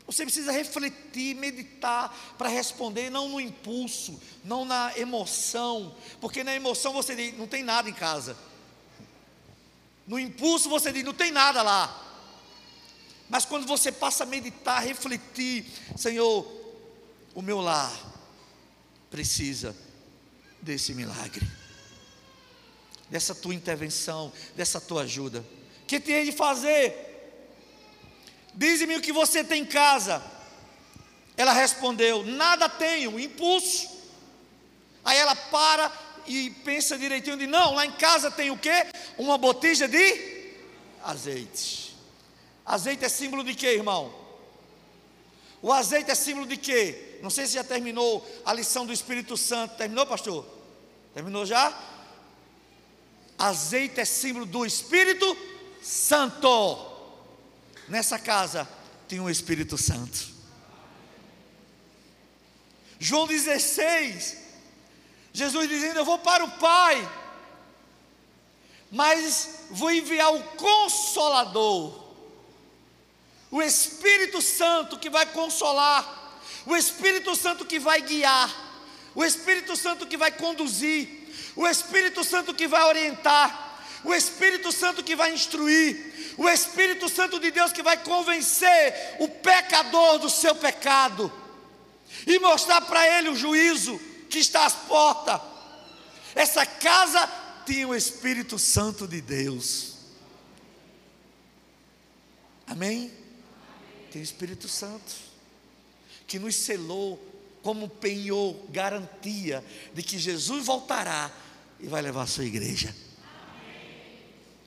você 0.05 0.23
precisa 0.23 0.51
refletir, 0.51 1.35
meditar 1.35 2.13
para 2.37 2.49
responder, 2.49 3.09
não 3.09 3.29
no 3.29 3.39
impulso, 3.39 4.19
não 4.43 4.65
na 4.65 4.97
emoção, 4.97 5.95
porque 6.19 6.43
na 6.43 6.53
emoção 6.53 6.91
você 6.91 7.15
diz, 7.15 7.37
não 7.37 7.47
tem 7.47 7.63
nada 7.63 7.89
em 7.89 7.93
casa. 7.93 8.37
No 10.05 10.19
impulso 10.19 10.69
você 10.69 10.91
diz, 10.91 11.03
não 11.03 11.13
tem 11.13 11.31
nada 11.31 11.61
lá. 11.61 11.99
Mas 13.29 13.45
quando 13.45 13.65
você 13.65 13.91
passa 13.91 14.23
a 14.23 14.27
meditar, 14.27 14.83
refletir, 14.83 15.65
Senhor, 15.95 16.45
o 17.33 17.41
meu 17.41 17.61
lar, 17.61 17.91
precisa 19.09 19.75
desse 20.61 20.93
milagre, 20.93 21.47
dessa 23.09 23.33
tua 23.33 23.55
intervenção, 23.55 24.33
dessa 24.55 24.81
tua 24.81 25.03
ajuda. 25.03 25.45
O 25.83 25.85
que 25.85 25.99
tem 25.99 26.25
de 26.25 26.31
fazer? 26.31 27.12
Dize-me 28.53 28.95
o 28.97 29.01
que 29.01 29.11
você 29.11 29.43
tem 29.43 29.63
em 29.63 29.65
casa. 29.65 30.23
Ela 31.35 31.53
respondeu: 31.53 32.23
Nada 32.23 32.69
tenho, 32.69 33.19
impulso. 33.19 33.89
Aí 35.03 35.17
ela 35.17 35.35
para 35.35 35.91
e 36.27 36.49
pensa 36.49 36.97
direitinho: 36.97 37.37
de 37.37 37.47
Não, 37.47 37.73
lá 37.73 37.85
em 37.85 37.91
casa 37.91 38.29
tem 38.29 38.51
o 38.51 38.57
que? 38.57 38.85
Uma 39.17 39.37
botija 39.37 39.87
de 39.87 40.53
azeite. 41.03 41.95
Azeite 42.65 43.03
é 43.03 43.09
símbolo 43.09 43.43
de 43.43 43.53
quê, 43.55 43.73
irmão? 43.73 44.13
O 45.61 45.71
azeite 45.71 46.11
é 46.11 46.15
símbolo 46.15 46.45
de 46.45 46.57
quê? 46.57 47.19
Não 47.21 47.29
sei 47.29 47.47
se 47.47 47.53
já 47.53 47.63
terminou 47.63 48.25
a 48.45 48.53
lição 48.53 48.85
do 48.85 48.93
Espírito 48.93 49.35
Santo. 49.35 49.75
Terminou, 49.75 50.05
pastor? 50.05 50.45
Terminou 51.13 51.45
já? 51.45 51.77
Azeite 53.37 53.99
é 53.99 54.05
símbolo 54.05 54.45
do 54.45 54.65
Espírito 54.65 55.37
Santo. 55.81 56.92
Nessa 57.87 58.17
casa 58.17 58.67
tem 59.07 59.19
um 59.19 59.29
Espírito 59.29 59.77
Santo. 59.77 60.33
João 62.99 63.27
16, 63.27 64.37
Jesus 65.33 65.69
dizendo: 65.69 65.99
Eu 65.99 66.05
vou 66.05 66.19
para 66.19 66.45
o 66.45 66.51
Pai, 66.51 67.09
mas 68.91 69.65
vou 69.71 69.91
enviar 69.91 70.33
o 70.33 70.43
Consolador, 70.55 72.11
o 73.51 73.61
Espírito 73.61 74.41
Santo 74.41 74.97
que 74.97 75.09
vai 75.09 75.25
consolar 75.25 76.23
o 76.65 76.75
Espírito 76.75 77.35
Santo 77.35 77.65
que 77.65 77.79
vai 77.79 78.01
guiar, 78.01 78.49
o 79.13 79.23
Espírito 79.23 79.75
Santo 79.75 80.07
que 80.07 80.17
vai 80.17 80.31
conduzir, 80.31 81.07
o 81.55 81.67
Espírito 81.67 82.23
Santo 82.23 82.53
que 82.53 82.67
vai 82.67 82.83
orientar, 82.83 83.81
o 84.03 84.13
Espírito 84.13 84.71
Santo 84.71 85.03
que 85.03 85.15
vai 85.15 85.33
instruir, 85.33 86.12
o 86.37 86.49
Espírito 86.49 87.09
Santo 87.09 87.39
de 87.39 87.51
Deus 87.51 87.71
que 87.71 87.83
vai 87.83 87.97
convencer 87.97 89.17
o 89.19 89.27
pecador 89.27 90.19
do 90.19 90.29
seu 90.29 90.55
pecado 90.55 91.31
e 92.25 92.39
mostrar 92.39 92.81
para 92.81 93.17
ele 93.17 93.29
o 93.29 93.35
juízo 93.35 93.99
que 94.29 94.39
está 94.39 94.65
às 94.65 94.73
portas. 94.73 95.41
Essa 96.35 96.65
casa 96.65 97.29
tinha 97.65 97.87
o 97.87 97.95
Espírito 97.95 98.57
Santo 98.57 99.07
de 99.07 99.21
Deus. 99.21 99.93
Amém? 102.65 103.11
Tem 104.11 104.21
o 104.21 104.23
Espírito 104.23 104.67
Santo 104.67 105.13
que 106.27 106.39
nos 106.39 106.55
selou 106.55 107.19
como 107.61 107.87
penhor, 107.87 108.55
garantia 108.69 109.63
de 109.93 110.03
que 110.03 110.17
Jesus 110.17 110.65
voltará 110.65 111.31
e 111.79 111.87
vai 111.87 112.01
levar 112.01 112.23
a 112.23 112.27
sua 112.27 112.45
igreja. 112.45 112.93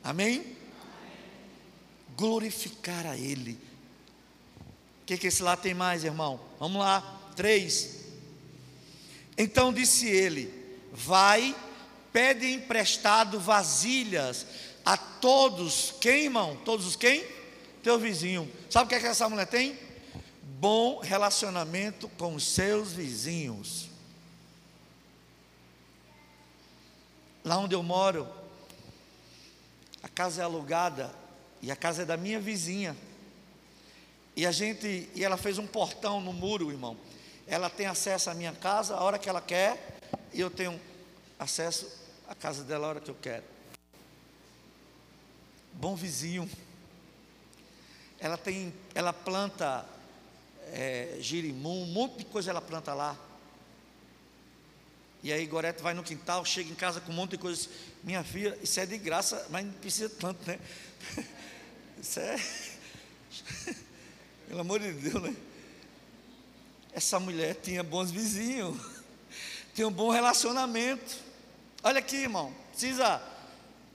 Amém? 0.03 0.39
Amém? 0.39 0.56
Glorificar 2.17 3.07
a 3.07 3.17
Ele. 3.17 3.59
O 5.03 5.07
que, 5.07 5.17
que 5.17 5.29
esse 5.29 5.43
lá 5.43 5.57
tem 5.57 5.75
mais, 5.75 6.03
irmão? 6.03 6.41
Vamos 6.59 6.81
lá, 6.81 7.01
três. 7.37 8.07
Então 9.39 9.73
disse 9.73 10.09
ele: 10.09 10.53
Vai, 10.93 11.55
pede 12.13 12.51
emprestado 12.53 13.39
vasilhas 13.39 14.47
a 14.85 14.97
todos, 14.97 15.95
quem, 16.01 16.25
irmão? 16.25 16.57
Todos 16.65 16.87
os 16.87 16.97
quem? 16.97 17.25
Teu 17.83 17.99
vizinho. 17.99 18.51
Sabe 18.69 18.87
o 18.87 18.89
que, 18.89 18.95
é 18.97 19.01
que 19.01 19.07
essa 19.07 19.29
mulher 19.29 19.47
tem? 19.47 19.87
bom 20.59 21.01
relacionamento 21.01 22.09
com 22.11 22.35
os 22.35 22.45
seus 22.45 22.93
vizinhos. 22.93 23.89
Lá 27.45 27.59
onde 27.59 27.75
eu 27.75 27.83
moro, 27.83 28.27
a 30.03 30.09
casa 30.09 30.41
é 30.41 30.45
alugada 30.45 31.15
e 31.63 31.71
a 31.71 31.77
casa 31.77 32.03
é 32.03 32.05
da 32.05 32.17
minha 32.17 32.41
vizinha. 32.41 32.97
E 34.37 34.45
a 34.47 34.53
gente, 34.53 35.09
e 35.15 35.25
ela 35.25 35.37
fez 35.37 35.59
um 35.59 35.67
portão 35.67 36.21
no 36.21 36.33
muro, 36.33 36.71
irmão. 36.71 36.97
Ela 37.47 37.71
tem 37.71 37.87
acesso 37.87 38.29
à 38.29 38.35
minha 38.35 38.53
casa 38.53 38.95
a 38.95 39.03
hora 39.03 39.19
que 39.19 39.29
ela 39.29 39.41
quer, 39.41 39.99
e 40.33 40.41
eu 40.41 40.51
tenho 40.51 40.79
acesso 41.39 41.91
à 42.29 42.35
casa 42.35 42.63
dela 42.63 42.87
a 42.87 42.91
hora 42.91 43.01
que 43.01 43.11
eu 43.11 43.17
quero. 43.21 43.45
Bom 45.73 45.95
vizinho. 45.95 46.49
Ela 48.19 48.37
tem, 48.37 48.73
ela 48.95 49.13
planta 49.13 49.87
é, 50.73 51.17
girimum, 51.21 51.83
um 51.83 51.87
monte 51.87 52.19
de 52.19 52.25
coisa 52.27 52.51
ela 52.51 52.61
planta 52.61 52.93
lá. 52.95 53.17
E 55.23 55.33
aí 55.33 55.47
Gorete 55.47 55.83
vai 55.83 55.95
no 55.95 56.03
quintal, 56.03 56.45
chega 56.45 56.71
em 56.71 56.75
casa 56.75 57.01
com 57.01 57.11
um 57.11 57.15
monte 57.15 57.33
de 57.33 57.39
coisa. 57.39 57.69
Minha 58.03 58.23
filha, 58.23 58.57
isso 58.63 58.79
é 58.79 58.87
de 58.87 58.99
graça, 58.99 59.47
mas 59.51 59.65
não 59.67 59.73
precisa 59.73 60.09
tanto, 60.09 60.47
né? 60.47 60.59
Isso 62.01 62.21
é. 62.21 62.37
Pelo 64.49 64.61
amor 64.61 64.81
de 64.81 64.93
Deus, 64.93 65.23
né? 65.23 65.37
Essa 66.93 67.21
mulher 67.21 67.55
tinha 67.57 67.83
bons 67.83 68.11
vizinhos, 68.11 68.77
tinha 69.75 69.87
um 69.87 69.93
bom 69.93 70.11
relacionamento. 70.11 71.17
Olha 71.83 71.99
aqui, 71.99 72.17
irmão, 72.17 72.55
precisa, 72.71 73.23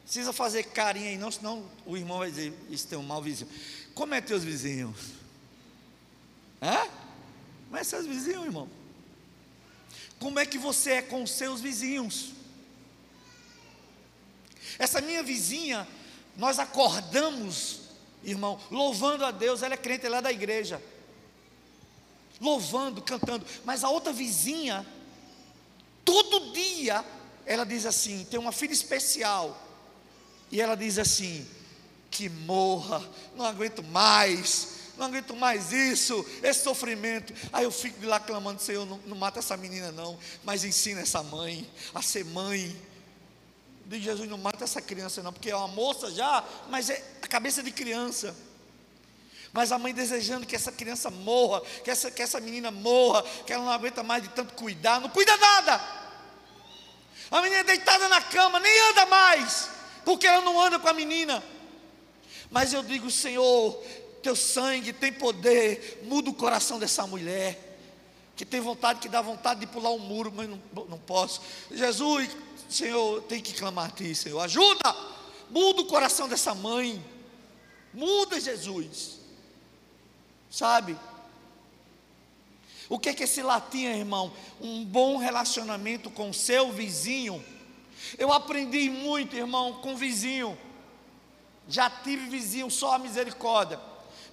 precisa 0.03 0.31
fazer 0.31 0.63
carinho 0.65 1.07
aí, 1.07 1.17
não, 1.17 1.31
senão 1.31 1.67
o 1.85 1.97
irmão 1.97 2.19
vai 2.19 2.29
dizer: 2.29 2.53
Isso 2.69 2.87
tem 2.87 2.99
um 2.99 3.03
mau 3.03 3.21
vizinho. 3.21 3.49
Como 3.95 4.13
é 4.13 4.21
teus 4.21 4.43
vizinhos? 4.43 4.97
Hã? 6.61 6.87
Mas 7.71 7.87
seus 7.87 8.05
vizinhos, 8.05 8.45
irmão. 8.45 8.69
Como 10.19 10.39
é 10.39 10.45
que 10.45 10.59
você 10.59 10.91
é 10.91 11.01
com 11.01 11.25
seus 11.25 11.59
vizinhos? 11.59 12.33
Essa 14.77 15.01
minha 15.01 15.23
vizinha, 15.23 15.87
nós 16.37 16.59
acordamos, 16.59 17.80
irmão, 18.23 18.59
louvando 18.69 19.25
a 19.25 19.31
Deus, 19.31 19.63
ela 19.63 19.73
é 19.73 19.77
crente, 19.77 20.05
ela 20.05 20.17
é 20.17 20.21
da 20.21 20.31
igreja. 20.31 20.81
Louvando, 22.39 23.01
cantando. 23.01 23.45
Mas 23.63 23.83
a 23.83 23.89
outra 23.89 24.11
vizinha, 24.11 24.85
todo 26.03 26.51
dia, 26.51 27.05
ela 27.45 27.65
diz 27.65 27.85
assim: 27.85 28.25
tem 28.25 28.39
uma 28.39 28.51
filha 28.51 28.73
especial. 28.73 29.59
E 30.51 30.59
ela 30.59 30.75
diz 30.75 30.97
assim: 30.97 31.47
que 32.09 32.29
morra, 32.29 33.03
não 33.35 33.45
aguento 33.45 33.83
mais 33.83 34.81
não 35.01 35.07
aguento 35.07 35.35
mais 35.35 35.71
isso, 35.71 36.23
esse 36.43 36.63
sofrimento. 36.63 37.33
Aí 37.51 37.63
eu 37.63 37.71
fico 37.71 38.05
lá 38.05 38.19
clamando, 38.19 38.61
Senhor, 38.61 38.85
não, 38.85 38.99
não 39.07 39.17
mata 39.17 39.39
essa 39.39 39.57
menina 39.57 39.91
não, 39.91 40.17
mas 40.43 40.63
ensina 40.63 41.01
essa 41.01 41.23
mãe 41.23 41.67
a 41.93 42.03
ser 42.03 42.23
mãe. 42.25 42.75
Diz 43.91 44.01
Jesus, 44.01 44.29
não 44.29 44.37
mata 44.37 44.63
essa 44.63 44.81
criança 44.81 45.21
não, 45.21 45.33
porque 45.33 45.51
é 45.51 45.55
uma 45.55 45.67
moça 45.67 46.09
já, 46.09 46.41
mas 46.69 46.89
é 46.89 47.03
a 47.21 47.27
cabeça 47.27 47.61
de 47.61 47.71
criança. 47.71 48.33
Mas 49.51 49.69
a 49.73 49.77
mãe 49.77 49.93
desejando 49.93 50.47
que 50.47 50.55
essa 50.55 50.71
criança 50.71 51.11
morra, 51.11 51.61
que 51.83 51.91
essa, 51.91 52.09
que 52.09 52.21
essa 52.21 52.39
menina 52.39 52.71
morra, 52.71 53.21
que 53.45 53.51
ela 53.51 53.65
não 53.65 53.71
aguenta 53.71 54.01
mais 54.01 54.23
de 54.23 54.29
tanto 54.29 54.53
cuidar, 54.53 55.01
não 55.01 55.09
cuida 55.09 55.35
nada. 55.35 55.81
A 57.29 57.41
menina 57.41 57.59
é 57.59 57.63
deitada 57.65 58.07
na 58.07 58.21
cama, 58.21 58.61
nem 58.61 58.89
anda 58.91 59.05
mais, 59.07 59.69
porque 60.05 60.25
ela 60.25 60.41
não 60.41 60.61
anda 60.61 60.79
com 60.79 60.87
a 60.87 60.93
menina. 60.93 61.43
Mas 62.49 62.71
eu 62.71 62.83
digo, 62.83 63.11
Senhor, 63.11 63.73
teu 64.23 64.37
sangue 64.37 64.93
tem 64.93 65.11
poder, 65.11 65.99
muda 66.03 66.29
o 66.29 66.33
coração 66.33 66.79
dessa 66.79 67.05
mulher, 67.05 67.77
que 68.37 68.45
tem 68.45 68.61
vontade, 68.61 69.01
que 69.01 69.09
dá 69.09 69.21
vontade 69.21 69.59
de 69.59 69.67
pular 69.67 69.91
um 69.91 69.99
muro, 69.99 70.31
mas 70.33 70.49
não, 70.49 70.85
não 70.85 70.97
posso. 70.97 71.41
Jesus, 71.69 72.29
Senhor, 72.71 73.21
tem 73.23 73.41
que 73.41 73.53
clamar 73.53 73.87
a 73.87 73.91
Ti, 73.91 74.15
Senhor, 74.15 74.39
ajuda, 74.39 74.95
muda 75.49 75.81
o 75.81 75.85
coração 75.85 76.27
dessa 76.27 76.55
mãe, 76.55 77.03
muda 77.93 78.39
Jesus, 78.39 79.19
sabe? 80.49 80.97
O 82.91 82.99
que 82.99 83.07
é 83.07 83.13
que 83.13 83.23
esse 83.23 83.41
latim, 83.41 83.85
irmão? 83.85 84.33
Um 84.59 84.83
bom 84.83 85.15
relacionamento 85.15 86.09
com 86.09 86.29
o 86.29 86.33
seu 86.33 86.73
vizinho. 86.73 87.41
Eu 88.17 88.33
aprendi 88.33 88.89
muito, 88.89 89.33
irmão, 89.33 89.75
com 89.75 89.95
vizinho. 89.95 90.57
Já 91.69 91.89
tive 91.89 92.27
vizinho, 92.27 92.69
só 92.69 92.95
a 92.95 92.99
misericórdia. 92.99 93.79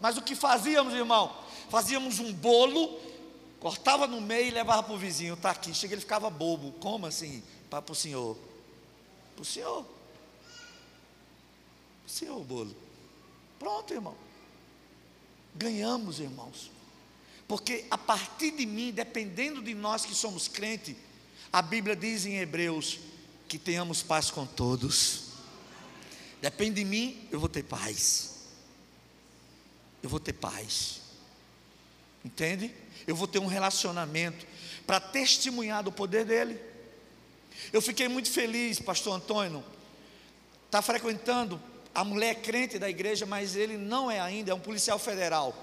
Mas 0.00 0.16
o 0.16 0.22
que 0.22 0.34
fazíamos, 0.34 0.92
irmão? 0.92 1.36
Fazíamos 1.70 2.18
um 2.18 2.32
bolo, 2.32 2.98
cortava 3.60 4.08
no 4.08 4.20
meio 4.20 4.48
e 4.48 4.50
levava 4.50 4.82
para 4.82 4.94
o 4.94 4.98
vizinho. 4.98 5.34
Está 5.34 5.50
aqui. 5.50 5.72
Chega, 5.72 5.94
ele 5.94 6.00
ficava 6.00 6.28
bobo. 6.28 6.72
Como 6.80 7.06
assim? 7.06 7.44
Para 7.70 7.84
o 7.90 7.94
senhor. 7.94 8.36
Para 9.34 9.42
o 9.42 9.44
senhor. 9.44 9.84
Para 9.84 9.94
o 12.06 12.10
senhor 12.10 12.40
o 12.40 12.44
bolo. 12.44 12.76
Pronto, 13.58 13.92
irmão. 13.92 14.16
Ganhamos, 15.54 16.20
irmãos. 16.20 16.70
Porque 17.46 17.86
a 17.90 17.98
partir 17.98 18.50
de 18.52 18.66
mim, 18.66 18.92
dependendo 18.92 19.62
de 19.62 19.74
nós 19.74 20.04
que 20.04 20.14
somos 20.14 20.48
crentes, 20.48 20.96
a 21.52 21.62
Bíblia 21.62 21.96
diz 21.96 22.26
em 22.26 22.36
Hebreus 22.36 22.98
que 23.48 23.58
tenhamos 23.58 24.02
paz 24.02 24.30
com 24.30 24.46
todos. 24.46 25.28
Depende 26.40 26.76
de 26.76 26.84
mim, 26.84 27.26
eu 27.32 27.40
vou 27.40 27.48
ter 27.48 27.64
paz 27.64 28.38
eu 30.02 30.08
vou 30.08 30.20
ter 30.20 30.32
paz. 30.32 31.00
Entende? 32.24 32.74
Eu 33.06 33.16
vou 33.16 33.26
ter 33.26 33.38
um 33.38 33.46
relacionamento 33.46 34.46
para 34.86 35.00
testemunhar 35.00 35.82
do 35.82 35.92
poder 35.92 36.24
dele. 36.24 36.60
Eu 37.72 37.82
fiquei 37.82 38.08
muito 38.08 38.30
feliz, 38.30 38.80
pastor 38.80 39.14
Antônio, 39.14 39.64
está 40.66 40.80
frequentando 40.82 41.60
a 41.94 42.04
mulher 42.04 42.36
crente 42.36 42.78
da 42.78 42.88
igreja, 42.88 43.26
mas 43.26 43.56
ele 43.56 43.76
não 43.76 44.10
é 44.10 44.20
ainda, 44.20 44.52
é 44.52 44.54
um 44.54 44.60
policial 44.60 44.98
federal. 44.98 45.54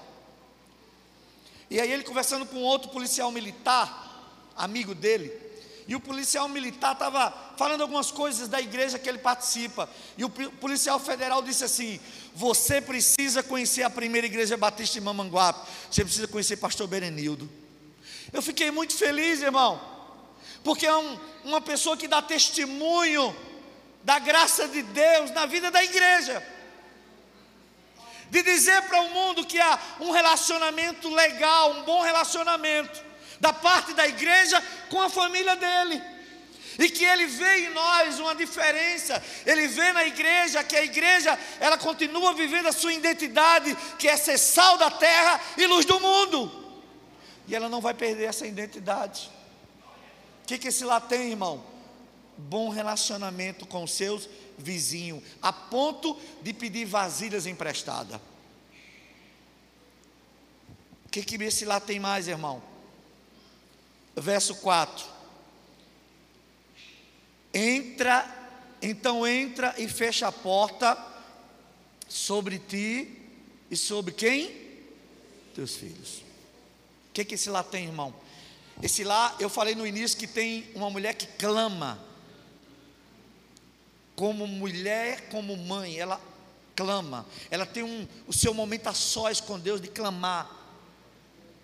E 1.70 1.80
aí 1.80 1.90
ele 1.90 2.04
conversando 2.04 2.46
com 2.46 2.58
outro 2.58 2.90
policial 2.90 3.30
militar, 3.32 4.52
amigo 4.56 4.94
dele, 4.94 5.32
e 5.88 5.94
o 5.94 6.00
policial 6.00 6.48
militar 6.48 6.92
estava 6.92 7.32
falando 7.56 7.80
algumas 7.80 8.10
coisas 8.10 8.48
da 8.48 8.60
igreja 8.60 8.98
que 8.98 9.08
ele 9.08 9.18
participa. 9.18 9.88
E 10.18 10.24
o 10.24 10.28
policial 10.28 10.98
federal 10.98 11.40
disse 11.42 11.64
assim: 11.64 12.00
Você 12.34 12.80
precisa 12.80 13.40
conhecer 13.40 13.84
a 13.84 13.90
primeira 13.90 14.26
igreja 14.26 14.56
batista 14.56 14.94
de 14.94 15.00
Mamanguape. 15.00 15.68
Você 15.88 16.04
precisa 16.04 16.26
conhecer 16.26 16.56
pastor 16.56 16.88
Berenildo. 16.88 17.48
Eu 18.32 18.42
fiquei 18.42 18.70
muito 18.72 18.96
feliz, 18.96 19.40
irmão. 19.40 19.95
Porque 20.66 20.84
é 20.84 20.96
um, 20.96 21.20
uma 21.44 21.60
pessoa 21.60 21.96
que 21.96 22.08
dá 22.08 22.20
testemunho 22.20 23.24
da 24.02 24.18
graça 24.18 24.66
de 24.66 24.82
Deus 24.82 25.30
na 25.30 25.46
vida 25.46 25.70
da 25.70 25.84
igreja. 25.84 26.44
De 28.28 28.42
dizer 28.42 28.82
para 28.82 29.00
o 29.02 29.10
mundo 29.10 29.46
que 29.46 29.60
há 29.60 29.78
um 30.00 30.10
relacionamento 30.10 31.08
legal, 31.08 31.70
um 31.70 31.82
bom 31.84 32.02
relacionamento 32.02 33.00
da 33.38 33.52
parte 33.52 33.94
da 33.94 34.08
igreja 34.08 34.60
com 34.90 35.00
a 35.00 35.08
família 35.08 35.54
dele. 35.54 36.02
E 36.80 36.90
que 36.90 37.04
ele 37.04 37.26
vê 37.26 37.66
em 37.66 37.68
nós 37.68 38.18
uma 38.18 38.34
diferença, 38.34 39.22
ele 39.46 39.68
vê 39.68 39.92
na 39.92 40.04
igreja 40.04 40.64
que 40.64 40.76
a 40.76 40.82
igreja 40.82 41.38
ela 41.60 41.78
continua 41.78 42.34
vivendo 42.34 42.66
a 42.66 42.72
sua 42.72 42.92
identidade, 42.92 43.72
que 44.00 44.08
é 44.08 44.16
ser 44.16 44.36
sal 44.36 44.76
da 44.78 44.90
terra 44.90 45.40
e 45.56 45.64
luz 45.64 45.86
do 45.86 46.00
mundo. 46.00 46.50
E 47.46 47.54
ela 47.54 47.68
não 47.68 47.80
vai 47.80 47.94
perder 47.94 48.24
essa 48.24 48.48
identidade. 48.48 49.35
O 50.46 50.48
que, 50.48 50.58
que 50.58 50.68
esse 50.68 50.84
lá 50.84 51.00
tem, 51.00 51.30
irmão? 51.30 51.76
bom 52.36 52.68
relacionamento 52.68 53.66
com 53.66 53.86
seus 53.86 54.28
vizinhos, 54.58 55.22
a 55.40 55.52
ponto 55.52 56.18
de 56.42 56.52
pedir 56.52 56.84
vasilhas 56.84 57.46
emprestadas. 57.46 58.20
O 61.06 61.08
que, 61.10 61.22
que 61.22 61.42
esse 61.42 61.64
lá 61.64 61.80
tem 61.80 61.98
mais, 61.98 62.28
irmão? 62.28 62.62
Verso 64.14 64.54
4. 64.56 65.06
Entra, 67.54 68.26
então 68.82 69.26
entra 69.26 69.74
e 69.78 69.88
fecha 69.88 70.28
a 70.28 70.32
porta 70.32 70.96
sobre 72.06 72.58
ti 72.58 73.18
e 73.70 73.76
sobre 73.76 74.12
quem? 74.12 74.66
Teus 75.54 75.74
filhos. 75.74 76.18
O 77.08 77.12
que, 77.14 77.24
que 77.24 77.34
esse 77.34 77.48
lá 77.48 77.62
tem, 77.62 77.86
irmão? 77.86 78.14
Esse 78.82 79.02
lá, 79.04 79.34
eu 79.38 79.48
falei 79.48 79.74
no 79.74 79.86
início 79.86 80.18
que 80.18 80.26
tem 80.26 80.70
uma 80.74 80.90
mulher 80.90 81.14
que 81.14 81.26
clama. 81.26 81.98
Como 84.14 84.46
mulher, 84.46 85.28
como 85.28 85.56
mãe, 85.56 85.98
ela 85.98 86.20
clama. 86.74 87.26
Ela 87.50 87.64
tem 87.64 87.82
um, 87.82 88.06
o 88.26 88.32
seu 88.32 88.52
momento 88.52 88.88
a 88.88 88.94
sós 88.94 89.40
com 89.40 89.58
Deus 89.58 89.80
de 89.80 89.88
clamar. 89.88 90.50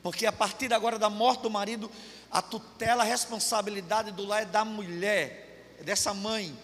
Porque 0.03 0.27
a 0.27 0.33
partir 0.33 0.68
de 0.68 0.75
agora 0.75 0.98
da 0.98 1.11
morte 1.11 1.42
do 1.42 1.51
marido, 1.51 1.90
a 2.31 2.40
tutela, 2.40 3.03
a 3.03 3.07
responsabilidade 3.07 4.11
do 4.11 4.25
lar 4.25 4.42
é 4.42 4.46
da 4.46 4.64
mulher, 4.64 5.77
é 5.79 5.85
dessa 5.85 6.12
mãe. 6.14 6.57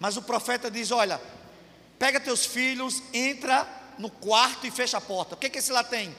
Mas 0.00 0.16
o 0.16 0.22
profeta 0.22 0.70
diz: 0.70 0.90
Olha, 0.90 1.20
pega 1.98 2.18
teus 2.18 2.46
filhos, 2.46 3.02
entra 3.12 3.68
no 3.98 4.10
quarto 4.10 4.66
e 4.66 4.70
fecha 4.70 4.96
a 4.96 5.00
porta. 5.00 5.34
O 5.34 5.38
que, 5.38 5.50
que 5.50 5.58
esse 5.58 5.70
lá 5.70 5.84
tem? 5.84 6.14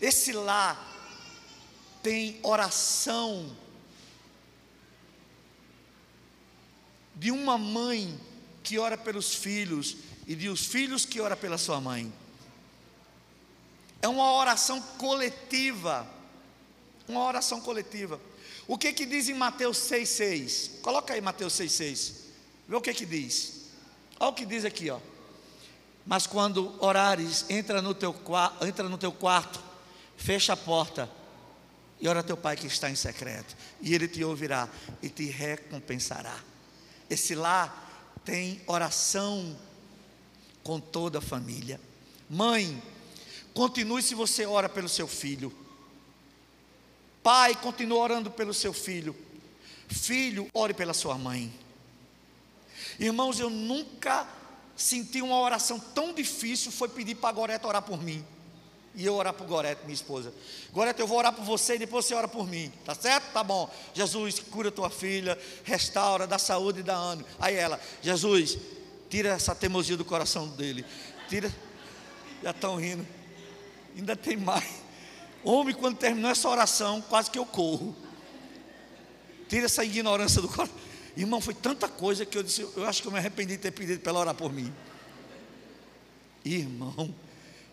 Esse 0.00 0.32
lá 0.32 0.86
tem 2.02 2.38
oração 2.42 3.54
de 7.14 7.30
uma 7.30 7.58
mãe 7.58 8.18
que 8.62 8.78
ora 8.78 8.96
pelos 8.96 9.34
filhos 9.34 9.96
e 10.26 10.34
de 10.34 10.48
os 10.48 10.66
filhos 10.66 11.04
que 11.04 11.20
ora 11.20 11.36
pela 11.36 11.58
sua 11.58 11.80
mãe. 11.80 12.12
É 14.00 14.08
uma 14.08 14.32
oração 14.32 14.80
coletiva. 14.96 16.06
Uma 17.06 17.24
oração 17.24 17.60
coletiva. 17.60 18.20
O 18.66 18.78
que 18.78 18.92
que 18.92 19.04
diz 19.04 19.28
em 19.28 19.34
Mateus 19.34 19.78
6,6? 19.78 20.80
Coloca 20.80 21.12
aí 21.12 21.20
Mateus 21.20 21.52
6,6. 21.54 22.12
Vê 22.68 22.76
o 22.76 22.80
que 22.80 22.94
que 22.94 23.04
diz. 23.04 23.68
Olha 24.18 24.30
o 24.30 24.34
que 24.34 24.46
diz 24.46 24.64
aqui, 24.64 24.88
ó. 24.88 24.98
Mas 26.06 26.26
quando 26.26 26.74
orares, 26.82 27.44
entra 27.50 27.82
no 27.82 27.92
teu, 27.92 28.14
entra 28.66 28.88
no 28.88 28.96
teu 28.96 29.12
quarto, 29.12 29.60
fecha 30.16 30.54
a 30.54 30.56
porta 30.56 31.19
e 32.00 32.08
ora 32.08 32.22
teu 32.22 32.36
pai 32.36 32.56
que 32.56 32.66
está 32.66 32.90
em 32.90 32.94
secreto, 32.94 33.56
e 33.80 33.94
ele 33.94 34.08
te 34.08 34.24
ouvirá 34.24 34.68
e 35.02 35.08
te 35.08 35.24
recompensará. 35.26 36.36
Esse 37.08 37.34
lá 37.34 37.88
tem 38.24 38.60
oração 38.66 39.56
com 40.62 40.80
toda 40.80 41.18
a 41.18 41.22
família. 41.22 41.80
Mãe, 42.28 42.82
continue 43.52 44.02
se 44.02 44.14
você 44.14 44.46
ora 44.46 44.68
pelo 44.68 44.88
seu 44.88 45.06
filho. 45.06 45.52
Pai, 47.22 47.54
continue 47.56 47.98
orando 47.98 48.30
pelo 48.30 48.54
seu 48.54 48.72
filho. 48.72 49.14
Filho, 49.88 50.48
ore 50.54 50.72
pela 50.72 50.94
sua 50.94 51.18
mãe. 51.18 51.52
Irmãos, 52.98 53.40
eu 53.40 53.50
nunca 53.50 54.26
senti 54.76 55.20
uma 55.20 55.38
oração 55.40 55.78
tão 55.78 56.14
difícil, 56.14 56.72
foi 56.72 56.88
pedir 56.88 57.16
para 57.16 57.28
a 57.28 57.32
Goreta 57.32 57.68
orar 57.68 57.82
por 57.82 58.02
mim. 58.02 58.24
E 58.94 59.06
eu 59.06 59.14
orar 59.14 59.32
por 59.32 59.46
Gorete, 59.46 59.82
minha 59.84 59.94
esposa. 59.94 60.32
Gorete, 60.72 61.00
eu 61.00 61.06
vou 61.06 61.18
orar 61.18 61.32
por 61.32 61.44
você 61.44 61.76
e 61.76 61.78
depois 61.78 62.04
você 62.04 62.14
ora 62.14 62.26
por 62.26 62.46
mim. 62.46 62.72
Tá 62.84 62.94
certo? 62.94 63.32
Tá 63.32 63.44
bom. 63.44 63.72
Jesus, 63.94 64.40
cura 64.40 64.70
tua 64.70 64.90
filha, 64.90 65.38
restaura, 65.64 66.26
dá 66.26 66.38
saúde 66.38 66.80
e 66.80 66.82
dá 66.82 66.96
ânimo. 66.96 67.28
Aí 67.38 67.54
ela, 67.54 67.80
Jesus, 68.02 68.58
tira 69.08 69.30
essa 69.30 69.54
teimosia 69.54 69.96
do 69.96 70.04
coração 70.04 70.48
dele. 70.48 70.84
Tira. 71.28 71.52
Já 72.42 72.50
estão 72.50 72.76
rindo. 72.76 73.06
Ainda 73.96 74.16
tem 74.16 74.36
mais. 74.36 74.80
Homem, 75.44 75.74
quando 75.74 75.96
terminou 75.96 76.30
essa 76.30 76.48
oração, 76.48 77.00
quase 77.02 77.30
que 77.30 77.38
eu 77.38 77.46
corro. 77.46 77.94
Tira 79.48 79.66
essa 79.66 79.84
ignorância 79.84 80.42
do 80.42 80.48
coração. 80.48 80.74
Irmão, 81.16 81.40
foi 81.40 81.54
tanta 81.54 81.88
coisa 81.88 82.24
que 82.24 82.36
eu 82.38 82.42
disse, 82.42 82.62
eu 82.62 82.86
acho 82.86 83.02
que 83.02 83.08
eu 83.08 83.12
me 83.12 83.18
arrependi 83.18 83.56
de 83.56 83.62
ter 83.62 83.70
pedido 83.72 84.00
para 84.00 84.10
ela 84.10 84.20
orar 84.20 84.34
por 84.34 84.52
mim. 84.52 84.72
Irmão, 86.44 87.14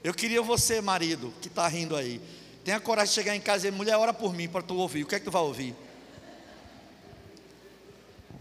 eu 0.04 0.14
queria 0.14 0.42
você, 0.42 0.82
marido, 0.82 1.34
que 1.42 1.48
está 1.48 1.68
rindo 1.68 1.96
aí. 1.96 2.22
Tenha 2.64 2.80
coragem 2.80 3.10
de 3.10 3.16
chegar 3.16 3.36
em 3.36 3.42
casa 3.42 3.68
e 3.68 3.72
dizer, 3.72 3.78
mulher, 3.78 3.98
ora 3.98 4.14
por 4.14 4.34
mim 4.34 4.48
para 4.48 4.62
tu 4.62 4.76
ouvir. 4.76 5.04
O 5.04 5.08
que 5.08 5.16
é 5.16 5.20
que 5.20 5.26
tu 5.26 5.32
vai 5.32 5.42
ouvir? 5.42 5.76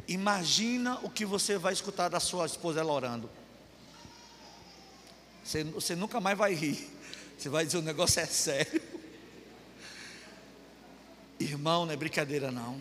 Imagina 0.09 0.99
o 1.03 1.11
que 1.11 1.25
você 1.25 1.59
vai 1.59 1.73
escutar 1.73 2.09
da 2.09 2.21
sua 2.21 2.47
esposa 2.47 2.81
ela 2.81 2.93
orando. 2.93 3.31
Você, 5.43 5.65
você 5.65 5.97
nunca 5.97 6.21
mais 6.21 6.37
vai 6.37 6.55
rir. 6.55 6.91
Você 7.39 7.49
vai 7.49 7.65
dizer 7.65 7.79
o 7.79 7.83
negócio 7.83 8.21
é 8.21 8.27
sério. 8.27 8.83
Irmão, 11.39 11.87
não 11.87 11.93
é 11.93 11.97
brincadeira 11.97 12.51
não. 12.51 12.81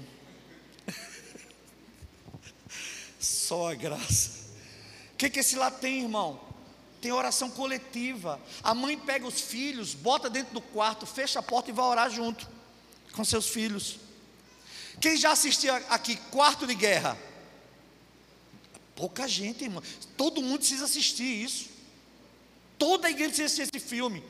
Só 3.20 3.72
a 3.72 3.76
graça. 3.76 4.46
O 5.14 5.18
que, 5.18 5.30
que 5.30 5.40
esse 5.40 5.56
lá 5.56 5.70
tem, 5.70 6.04
irmão? 6.04 6.55
Tem 7.06 7.12
oração 7.12 7.52
coletiva. 7.52 8.41
A 8.63 8.74
mãe 8.74 8.98
pega 8.98 9.28
os 9.28 9.39
filhos, 9.39 9.94
bota 9.94 10.28
dentro 10.28 10.56
do 10.56 10.60
quarto, 10.60 11.06
fecha 11.06 11.38
a 11.38 11.44
porta 11.44 11.70
e 11.70 11.74
vai 11.74 11.86
orar 11.86 12.10
junto 12.10 12.50
com 13.13 13.24
seus 13.24 13.48
filhos. 13.48 14.00
Quem 15.00 15.15
já 15.15 15.32
assistiu 15.32 15.72
aqui 15.88 16.15
quarto 16.32 16.65
de 16.65 16.74
guerra? 16.74 17.15
Pouca 18.96 19.28
gente, 19.28 19.65
irmão. 19.65 19.84
Todo 20.18 20.41
mundo 20.41 20.58
precisa 20.58 20.86
assistir 20.86 21.44
isso. 21.44 21.70
Toda 22.76 23.08
a 23.08 23.12
igreja 23.12 23.30
precisa 23.30 23.46
assistir 23.46 23.78
esse 23.78 23.88
filme. 23.88 24.24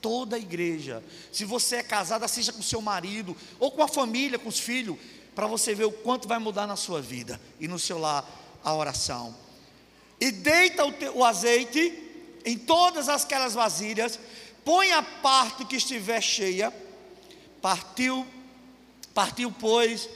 Toda 0.00 0.36
a 0.36 0.38
igreja. 0.38 1.02
Se 1.32 1.44
você 1.44 1.76
é 1.76 1.82
casado, 1.82 2.22
assista 2.22 2.52
com 2.52 2.62
seu 2.62 2.80
marido 2.80 3.36
ou 3.58 3.72
com 3.72 3.82
a 3.82 3.88
família, 3.88 4.38
com 4.38 4.48
os 4.48 4.60
filhos, 4.60 4.96
para 5.34 5.48
você 5.48 5.74
ver 5.74 5.86
o 5.86 5.92
quanto 5.92 6.28
vai 6.28 6.38
mudar 6.38 6.68
na 6.68 6.76
sua 6.76 7.02
vida 7.02 7.40
e 7.58 7.66
no 7.66 7.80
seu 7.80 7.98
lar 7.98 8.24
a 8.62 8.72
oração 8.72 9.47
e 10.20 10.30
deita 10.30 10.84
o, 10.84 11.18
o 11.18 11.24
azeite 11.24 12.06
em 12.44 12.56
todas 12.56 13.08
aquelas 13.08 13.54
vasilhas, 13.54 14.18
põe 14.64 14.92
a 14.92 15.02
parte 15.02 15.64
que 15.64 15.76
estiver 15.76 16.20
cheia, 16.20 16.72
partiu, 17.60 18.26
partiu, 19.14 19.50
pois, 19.50 20.08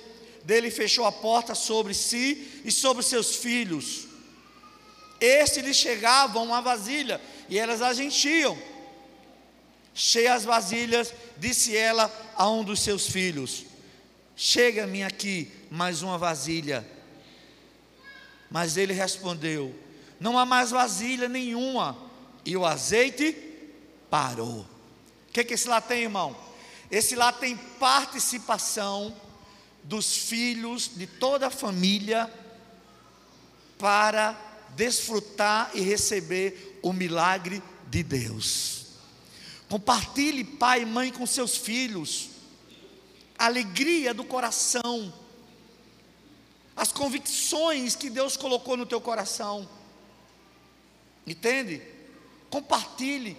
dele 0.44 0.70
fechou 0.70 1.04
a 1.04 1.12
porta 1.12 1.54
sobre 1.54 1.94
si 1.94 2.62
e 2.64 2.70
sobre 2.70 3.02
seus 3.02 3.36
filhos. 3.36 4.06
Este 5.20 5.60
lhe 5.60 5.72
chegava 5.72 6.40
uma 6.40 6.60
vasilha, 6.60 7.20
e 7.48 7.58
elas 7.58 7.80
as 7.80 7.98
enchiam. 7.98 8.58
Cheia 9.94 10.34
as 10.34 10.44
vasilhas, 10.44 11.12
disse 11.36 11.76
ela 11.76 12.10
a 12.34 12.48
um 12.48 12.64
dos 12.64 12.80
seus 12.80 13.06
filhos: 13.06 13.66
Chega-me 14.34 15.04
aqui 15.04 15.52
mais 15.70 16.02
uma 16.02 16.16
vasilha. 16.16 16.84
Mas 18.50 18.76
ele 18.76 18.92
respondeu: 18.92 19.74
não 20.22 20.38
há 20.38 20.46
mais 20.46 20.70
vasilha 20.70 21.28
nenhuma, 21.28 21.98
e 22.46 22.56
o 22.56 22.64
azeite 22.64 23.36
parou. 24.08 24.60
O 24.60 25.32
que, 25.32 25.42
que 25.42 25.54
esse 25.54 25.68
lá 25.68 25.80
tem, 25.80 26.04
irmão? 26.04 26.36
Esse 26.88 27.16
lá 27.16 27.32
tem 27.32 27.56
participação 27.56 29.14
dos 29.82 30.16
filhos 30.16 30.92
de 30.94 31.08
toda 31.08 31.48
a 31.48 31.50
família 31.50 32.32
para 33.76 34.38
desfrutar 34.76 35.72
e 35.74 35.80
receber 35.80 36.78
o 36.82 36.92
milagre 36.92 37.60
de 37.88 38.04
Deus. 38.04 38.86
Compartilhe 39.68 40.44
pai 40.44 40.82
e 40.82 40.86
mãe 40.86 41.10
com 41.10 41.26
seus 41.26 41.56
filhos, 41.56 42.28
alegria 43.36 44.14
do 44.14 44.22
coração, 44.22 45.12
as 46.76 46.92
convicções 46.92 47.96
que 47.96 48.08
Deus 48.08 48.36
colocou 48.36 48.76
no 48.76 48.86
teu 48.86 49.00
coração. 49.00 49.68
Entende? 51.26 51.82
Compartilhe, 52.50 53.36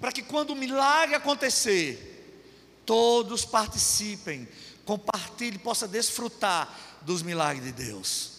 para 0.00 0.12
que 0.12 0.22
quando 0.22 0.50
o 0.50 0.56
milagre 0.56 1.14
acontecer, 1.14 2.42
todos 2.84 3.44
participem, 3.44 4.48
compartilhe, 4.84 5.58
possa 5.58 5.86
desfrutar 5.86 6.74
dos 7.02 7.22
milagres 7.22 7.64
de 7.64 7.72
Deus. 7.72 8.32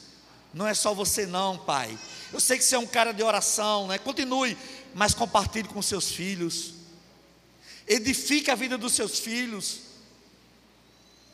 Não 0.53 0.67
é 0.67 0.73
só 0.73 0.93
você 0.93 1.25
não, 1.25 1.57
pai. 1.57 1.97
Eu 2.33 2.39
sei 2.39 2.57
que 2.57 2.63
você 2.63 2.75
é 2.75 2.79
um 2.79 2.87
cara 2.87 3.11
de 3.11 3.21
oração, 3.21 3.87
né? 3.87 3.97
Continue, 3.97 4.57
mas 4.95 5.13
compartilhe 5.13 5.67
com 5.67 5.81
seus 5.81 6.11
filhos. 6.11 6.73
Edifique 7.87 8.49
a 8.49 8.55
vida 8.55 8.77
dos 8.77 8.93
seus 8.93 9.19
filhos. 9.19 9.81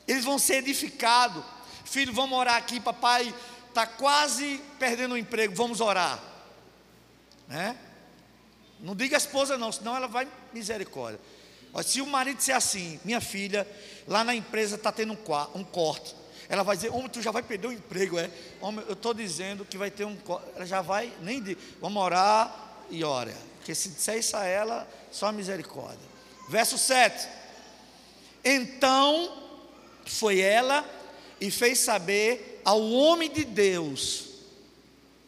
Eles 0.07 0.25
vão 0.25 0.37
ser 0.37 0.55
edificados. 0.55 1.43
Filho, 1.85 2.13
vamos 2.13 2.37
orar 2.37 2.57
aqui, 2.57 2.79
papai 2.79 3.33
está 3.75 3.85
quase 3.85 4.61
perdendo 4.79 5.15
o 5.15 5.17
emprego, 5.17 5.53
vamos 5.53 5.81
orar. 5.81 6.21
Né? 7.47 7.77
Não 8.79 8.95
diga 8.95 9.15
a 9.15 9.17
esposa 9.17 9.58
não, 9.58 9.71
senão 9.71 9.95
ela 9.95 10.08
vai 10.08 10.27
misericórdia. 10.53 11.19
Se 11.84 12.01
o 12.01 12.05
marido 12.05 12.38
disser 12.38 12.55
assim, 12.55 12.99
minha 13.03 13.19
filha, 13.19 13.67
lá 14.08 14.23
na 14.23 14.34
empresa 14.34 14.75
está 14.75 14.91
tendo 14.91 15.13
um, 15.13 15.60
um 15.60 15.63
corte, 15.63 16.15
Ela 16.47 16.63
vai 16.63 16.75
dizer, 16.75 16.89
homem, 16.89 17.10
tu 17.10 17.21
já 17.21 17.31
vai 17.31 17.41
perder 17.41 17.67
o 17.67 17.71
emprego, 17.71 18.17
é? 18.17 18.29
Homem, 18.62 18.86
eu 18.88 18.93
estou 18.93 19.13
dizendo 19.13 19.65
que 19.65 19.77
vai 19.77 19.89
ter 19.91 20.05
um. 20.05 20.15
Ela 20.55 20.65
já 20.65 20.81
vai, 20.81 21.12
nem 21.21 21.41
de. 21.41 21.58
Vamos 21.81 22.01
orar 22.01 22.86
e 22.89 23.03
ora. 23.03 23.36
Porque 23.58 23.73
se 23.73 23.89
disser 23.89 24.19
isso 24.19 24.38
a 24.38 24.45
ela, 24.45 24.88
só 25.12 25.31
misericórdia. 25.31 26.08
Verso 26.47 26.77
7. 26.77 27.27
Então 28.43 29.43
foi 30.05 30.39
ela 30.39 30.88
e 31.41 31.49
fez 31.49 31.79
saber 31.79 32.62
ao 32.63 32.79
homem 32.91 33.31
de 33.31 33.43
Deus. 33.43 34.27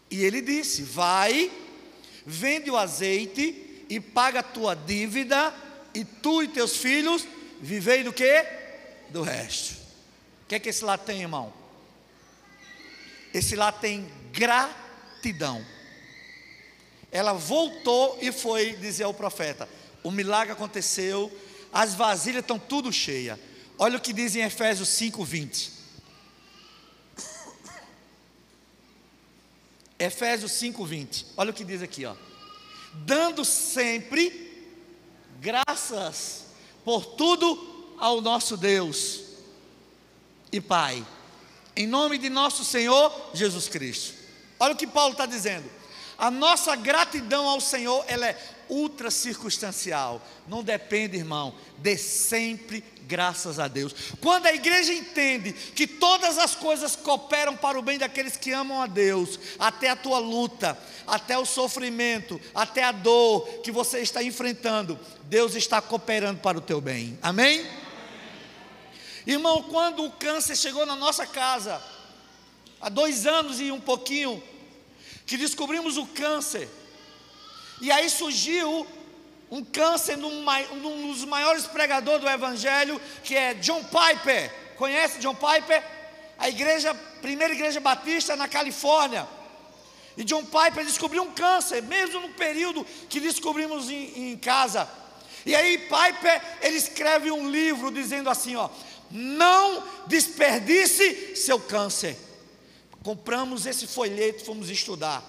E 0.09 0.23
ele 0.23 0.39
disse: 0.39 0.83
Vai, 0.83 1.51
vende 2.29 2.69
o 2.69 2.75
azeite 2.75 3.85
e 3.89 4.01
paga 4.01 4.41
a 4.41 4.43
tua 4.43 4.75
dívida, 4.75 5.53
e 5.93 6.03
tu 6.03 6.43
e 6.43 6.49
teus 6.49 6.75
filhos 6.75 7.25
vivei 7.61 8.03
do 8.03 8.11
que? 8.11 8.45
Do 9.09 9.21
resto. 9.21 9.75
O 10.43 10.47
que 10.49 10.55
é 10.55 10.59
que 10.59 10.67
esse 10.67 10.83
lá 10.83 10.97
tem, 10.97 11.21
irmão? 11.21 11.53
Esse 13.33 13.55
lá 13.55 13.71
tem 13.71 14.05
gratidão. 14.33 15.65
Ela 17.09 17.31
voltou 17.31 18.19
e 18.21 18.29
foi 18.33 18.73
dizer 18.73 19.05
ao 19.05 19.13
profeta: 19.13 19.67
O 20.03 20.11
milagre 20.11 20.51
aconteceu, 20.51 21.31
as 21.71 21.93
vasilhas 21.93 22.41
estão 22.41 22.59
tudo 22.59 22.91
cheias. 22.91 23.39
Olha 23.79 23.97
o 23.97 24.01
que 24.01 24.11
diz 24.11 24.35
em 24.35 24.41
Efésios 24.41 24.89
5:20. 24.89 25.76
Efésios 29.99 30.51
5:20. 30.53 31.25
Olha 31.35 31.51
o 31.51 31.53
que 31.53 31.63
diz 31.63 31.81
aqui, 31.81 32.05
ó. 32.05 32.15
Dando 32.93 33.43
sempre 33.43 34.65
graças 35.39 36.45
por 36.83 37.05
tudo 37.05 37.95
ao 37.97 38.21
nosso 38.21 38.55
Deus 38.55 39.21
e 40.51 40.61
Pai, 40.61 41.05
em 41.75 41.85
nome 41.85 42.17
de 42.17 42.29
nosso 42.29 42.63
Senhor 42.63 43.11
Jesus 43.33 43.67
Cristo. 43.67 44.13
Olha 44.59 44.73
o 44.73 44.77
que 44.77 44.87
Paulo 44.87 45.11
está 45.11 45.25
dizendo. 45.25 45.69
A 46.17 46.31
nossa 46.31 46.75
gratidão 46.75 47.47
ao 47.47 47.61
Senhor, 47.61 48.03
ela 48.07 48.27
é 48.27 48.56
ultra 48.69 49.09
circunstancial. 49.11 50.21
Não 50.47 50.63
depende, 50.63 51.17
irmão, 51.17 51.53
de 51.77 51.97
sempre 51.97 52.83
graças 53.07 53.59
a 53.59 53.67
Deus. 53.67 53.95
Quando 54.21 54.45
a 54.47 54.53
igreja 54.53 54.93
entende 54.93 55.53
que 55.53 55.87
todas 55.87 56.37
as 56.37 56.53
coisas 56.55 56.95
cooperam 56.95 57.55
para 57.55 57.79
o 57.79 57.81
bem 57.81 57.97
daqueles 57.97 58.35
que 58.35 58.51
amam 58.51 58.81
a 58.81 58.87
Deus, 58.87 59.39
até 59.57 59.89
a 59.89 59.95
tua 59.95 60.19
luta, 60.19 60.77
até 61.05 61.37
o 61.37 61.45
sofrimento, 61.45 62.39
até 62.53 62.83
a 62.83 62.91
dor 62.91 63.47
que 63.63 63.71
você 63.71 63.99
está 63.99 64.21
enfrentando, 64.21 64.99
Deus 65.23 65.55
está 65.55 65.81
cooperando 65.81 66.41
para 66.41 66.57
o 66.57 66.61
teu 66.61 66.81
bem. 66.81 67.17
Amém? 67.21 67.65
Irmão, 69.25 69.63
quando 69.63 70.05
o 70.05 70.11
câncer 70.11 70.55
chegou 70.55 70.85
na 70.85 70.95
nossa 70.95 71.25
casa, 71.25 71.81
há 72.79 72.89
dois 72.89 73.25
anos 73.25 73.59
e 73.59 73.71
um 73.71 73.79
pouquinho, 73.79 74.41
que 75.25 75.37
descobrimos 75.37 75.97
o 75.97 76.05
câncer. 76.05 76.69
E 77.81 77.91
aí 77.91 78.09
surgiu 78.09 78.87
um 79.49 79.63
câncer 79.63 80.17
num, 80.17 80.43
num 80.75 81.11
dos 81.11 81.23
maiores 81.25 81.65
pregadores 81.65 82.21
do 82.21 82.29
Evangelho, 82.29 82.99
que 83.23 83.35
é 83.35 83.53
John 83.55 83.83
Piper. 83.83 84.53
Conhece 84.75 85.19
John 85.19 85.35
Piper? 85.35 85.83
A 86.37 86.49
igreja, 86.49 86.93
primeira 87.21 87.53
igreja 87.53 87.79
batista 87.79 88.35
na 88.35 88.47
Califórnia. 88.47 89.27
E 90.15 90.23
John 90.23 90.43
Piper 90.43 90.83
descobriu 90.83 91.23
um 91.23 91.31
câncer, 91.31 91.81
mesmo 91.83 92.19
no 92.19 92.29
período 92.29 92.85
que 93.07 93.19
descobrimos 93.19 93.89
em, 93.89 94.31
em 94.31 94.37
casa. 94.37 94.89
E 95.45 95.55
aí 95.55 95.77
Piper, 95.77 96.41
ele 96.61 96.75
escreve 96.75 97.31
um 97.31 97.49
livro 97.49 97.91
dizendo 97.91 98.29
assim, 98.29 98.55
ó, 98.55 98.69
não 99.11 99.83
desperdice 100.07 101.35
seu 101.35 101.59
câncer. 101.59 102.17
Compramos 103.03 103.65
esse 103.65 103.87
folheto, 103.87 104.43
fomos 104.43 104.69
estudar. 104.69 105.23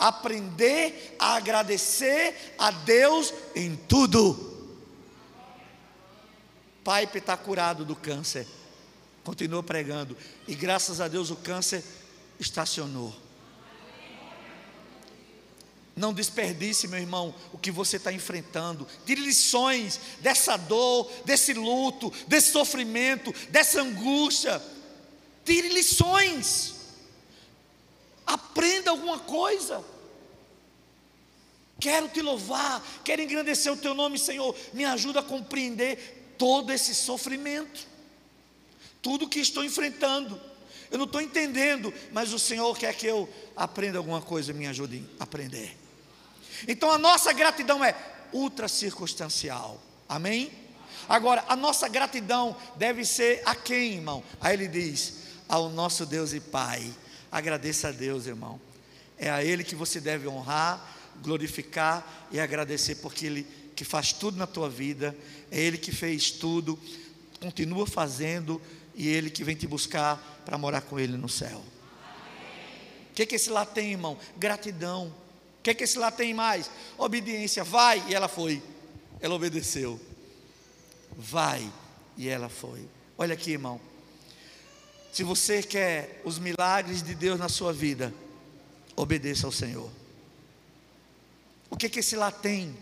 Aprender 0.00 1.14
a 1.18 1.34
agradecer 1.34 2.54
a 2.58 2.70
Deus 2.70 3.32
em 3.54 3.76
tudo. 3.76 4.48
Pipe 6.82 7.18
está 7.18 7.36
curado 7.36 7.84
do 7.84 7.94
câncer. 7.94 8.46
Continua 9.22 9.62
pregando. 9.62 10.16
E 10.48 10.54
graças 10.54 11.00
a 11.00 11.06
Deus 11.06 11.30
o 11.30 11.36
câncer 11.36 11.84
estacionou. 12.38 13.14
Não 15.94 16.14
desperdice, 16.14 16.88
meu 16.88 16.98
irmão, 16.98 17.34
o 17.52 17.58
que 17.58 17.70
você 17.70 17.96
está 17.98 18.10
enfrentando. 18.10 18.86
Tire 19.04 19.20
lições 19.20 20.00
dessa 20.20 20.56
dor, 20.56 21.10
desse 21.26 21.52
luto, 21.52 22.10
desse 22.26 22.52
sofrimento, 22.52 23.34
dessa 23.50 23.82
angústia. 23.82 24.62
Tire 25.44 25.68
lições. 25.68 26.79
Aprenda 28.60 28.90
alguma 28.90 29.18
coisa. 29.18 29.82
Quero 31.80 32.10
te 32.10 32.20
louvar, 32.20 32.84
quero 33.02 33.22
engrandecer 33.22 33.72
o 33.72 33.76
teu 33.76 33.94
nome, 33.94 34.18
Senhor. 34.18 34.54
Me 34.74 34.84
ajuda 34.84 35.20
a 35.20 35.22
compreender 35.22 36.34
todo 36.36 36.70
esse 36.70 36.94
sofrimento, 36.94 37.86
tudo 39.00 39.30
que 39.30 39.40
estou 39.40 39.64
enfrentando. 39.64 40.38
Eu 40.90 40.98
não 40.98 41.06
estou 41.06 41.22
entendendo, 41.22 41.90
mas 42.12 42.34
o 42.34 42.38
Senhor 42.38 42.76
quer 42.76 42.94
que 42.94 43.06
eu 43.06 43.26
aprenda 43.56 43.96
alguma 43.96 44.20
coisa, 44.20 44.52
me 44.52 44.66
ajude 44.66 45.02
a 45.18 45.24
aprender. 45.24 45.74
Então 46.68 46.90
a 46.90 46.98
nossa 46.98 47.32
gratidão 47.32 47.82
é 47.82 47.96
ultra 48.30 48.68
circunstancial. 48.68 49.80
Amém? 50.06 50.52
Agora, 51.08 51.46
a 51.48 51.56
nossa 51.56 51.88
gratidão 51.88 52.54
deve 52.76 53.06
ser 53.06 53.40
a 53.46 53.54
quem, 53.54 53.94
irmão? 53.94 54.22
Aí 54.38 54.52
ele 54.52 54.68
diz: 54.68 55.14
ao 55.48 55.70
nosso 55.70 56.04
Deus 56.04 56.34
e 56.34 56.40
Pai 56.40 56.94
Agradeça 57.30 57.88
a 57.88 57.92
Deus, 57.92 58.26
irmão. 58.26 58.60
É 59.16 59.30
a 59.30 59.44
Ele 59.44 59.62
que 59.62 59.74
você 59.74 60.00
deve 60.00 60.26
honrar, 60.26 60.98
glorificar 61.22 62.28
e 62.30 62.40
agradecer, 62.40 62.96
porque 62.96 63.26
Ele 63.26 63.46
que 63.76 63.84
faz 63.84 64.12
tudo 64.12 64.36
na 64.36 64.46
tua 64.46 64.68
vida, 64.68 65.16
é 65.50 65.60
Ele 65.60 65.78
que 65.78 65.92
fez 65.92 66.30
tudo, 66.30 66.78
continua 67.40 67.86
fazendo, 67.86 68.60
e 68.94 69.08
Ele 69.08 69.30
que 69.30 69.44
vem 69.44 69.56
te 69.56 69.66
buscar 69.66 70.42
para 70.44 70.58
morar 70.58 70.82
com 70.82 70.98
Ele 70.98 71.16
no 71.16 71.28
céu. 71.28 71.62
O 73.10 73.14
que, 73.14 73.26
que 73.26 73.34
esse 73.34 73.50
lá 73.50 73.66
tem, 73.66 73.92
irmão? 73.92 74.16
Gratidão. 74.36 75.08
O 75.58 75.62
que, 75.62 75.74
que 75.74 75.84
esse 75.84 75.98
lá 75.98 76.10
tem 76.10 76.32
mais? 76.32 76.70
Obediência. 76.96 77.62
Vai, 77.62 78.02
e 78.08 78.14
ela 78.14 78.28
foi. 78.28 78.62
Ela 79.20 79.34
obedeceu. 79.34 80.00
Vai, 81.16 81.70
e 82.16 82.28
ela 82.28 82.48
foi. 82.48 82.86
Olha 83.18 83.34
aqui, 83.34 83.52
irmão. 83.52 83.80
Se 85.12 85.24
você 85.24 85.62
quer 85.62 86.20
os 86.24 86.38
milagres 86.38 87.02
de 87.02 87.14
Deus 87.14 87.38
na 87.38 87.48
sua 87.48 87.72
vida, 87.72 88.14
obedeça 88.94 89.46
ao 89.46 89.52
Senhor. 89.52 89.90
O 91.68 91.76
que, 91.76 91.88
que 91.88 92.00
esse 92.00 92.16
lá 92.16 92.30
tem? 92.30 92.76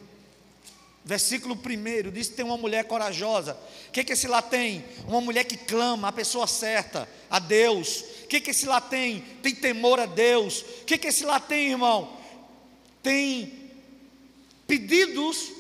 Versículo 1.05 1.55
1 1.55 2.11
diz 2.11 2.29
que 2.29 2.35
tem 2.35 2.45
uma 2.45 2.59
mulher 2.59 2.85
corajosa. 2.85 3.57
O 3.89 3.93
que, 3.93 4.05
que 4.05 4.13
esse 4.13 4.29
lá 4.29 4.43
tem? 4.43 4.85
Uma 5.07 5.23
mulher 5.23 5.45
que 5.45 5.57
clama 5.57 6.09
a 6.09 6.13
pessoa 6.13 6.47
certa, 6.47 7.09
a 7.31 7.39
Deus. 7.39 8.05
O 8.25 8.27
que, 8.27 8.43
que 8.43 8.51
esse 8.51 8.67
lá 8.67 8.79
tem? 8.79 9.21
Tem 9.43 9.55
temor 9.55 9.99
a 9.99 10.05
Deus. 10.05 10.61
O 10.61 10.85
que, 10.85 10.99
que 10.99 11.09
esse 11.09 11.25
lá 11.25 11.41
tem, 11.41 11.71
irmão? 11.71 12.15
Tem 13.03 13.71
pedidos 14.67 15.51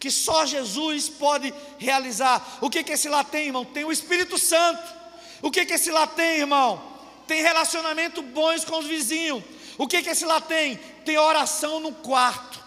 que 0.00 0.10
só 0.10 0.46
Jesus 0.46 1.10
pode 1.10 1.52
realizar. 1.78 2.58
O 2.62 2.70
que, 2.70 2.82
que 2.82 2.92
esse 2.92 3.08
lá 3.08 3.22
tem, 3.22 3.48
irmão? 3.48 3.66
Tem 3.66 3.84
o 3.84 3.92
Espírito 3.92 4.38
Santo. 4.38 4.95
O 5.42 5.50
que, 5.50 5.64
que 5.66 5.74
esse 5.74 5.90
lá 5.90 6.06
tem, 6.06 6.40
irmão? 6.40 6.96
Tem 7.26 7.42
relacionamento 7.42 8.22
bons 8.22 8.64
com 8.64 8.78
os 8.78 8.86
vizinhos. 8.86 9.42
O 9.78 9.86
que, 9.86 10.02
que 10.02 10.10
esse 10.10 10.24
lá 10.24 10.40
tem? 10.40 10.76
Tem 11.04 11.18
oração 11.18 11.80
no 11.80 11.92
quarto 11.92 12.62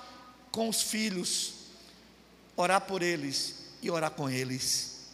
com 0.51 0.69
os 0.69 0.81
filhos. 0.81 1.53
Orar 2.55 2.81
por 2.81 3.01
eles 3.01 3.55
e 3.81 3.89
orar 3.89 4.11
com 4.11 4.29
eles. 4.29 5.07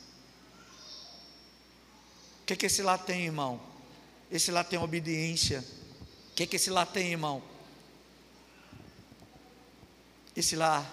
O 2.41 2.45
que, 2.45 2.55
que 2.55 2.65
esse 2.65 2.81
lá 2.81 2.97
tem, 2.97 3.25
irmão? 3.25 3.61
Esse 4.31 4.51
lá 4.51 4.63
tem 4.63 4.79
obediência. 4.79 5.63
O 6.31 6.35
que, 6.35 6.45
que 6.47 6.55
esse 6.57 6.69
lá 6.69 6.85
tem, 6.85 7.11
irmão? 7.11 7.41
Esse 10.35 10.55
lá 10.55 10.85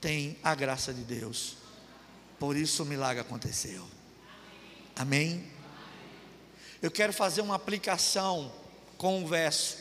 tem 0.00 0.36
a 0.42 0.54
graça 0.54 0.92
de 0.92 1.02
Deus. 1.02 1.56
Por 2.38 2.56
isso 2.56 2.82
o 2.82 2.86
milagre 2.86 3.20
aconteceu. 3.20 3.93
Amém? 4.96 5.44
Eu 6.80 6.90
quero 6.90 7.12
fazer 7.12 7.40
uma 7.40 7.54
aplicação 7.56 8.52
com 8.96 9.24
o 9.24 9.26
verso. 9.26 9.78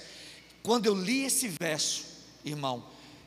Quando 0.63 0.85
eu 0.85 0.95
li 0.95 1.25
esse 1.25 1.47
verso, 1.47 2.05
irmão, 2.43 2.83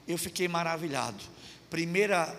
eu 0.08 0.18
fiquei 0.18 0.48
maravilhado. 0.48 1.22
Primeira 1.70 2.34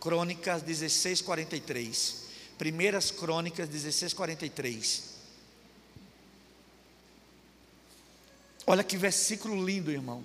Crônicas 0.00 0.62
16, 0.62 1.20
43. 1.20 2.22
Primeiras 2.56 3.10
Crônicas 3.10 3.68
16, 3.68 4.14
43. 4.14 5.12
Olha 8.66 8.84
que 8.84 8.96
versículo 8.96 9.64
lindo, 9.64 9.90
irmão. 9.90 10.24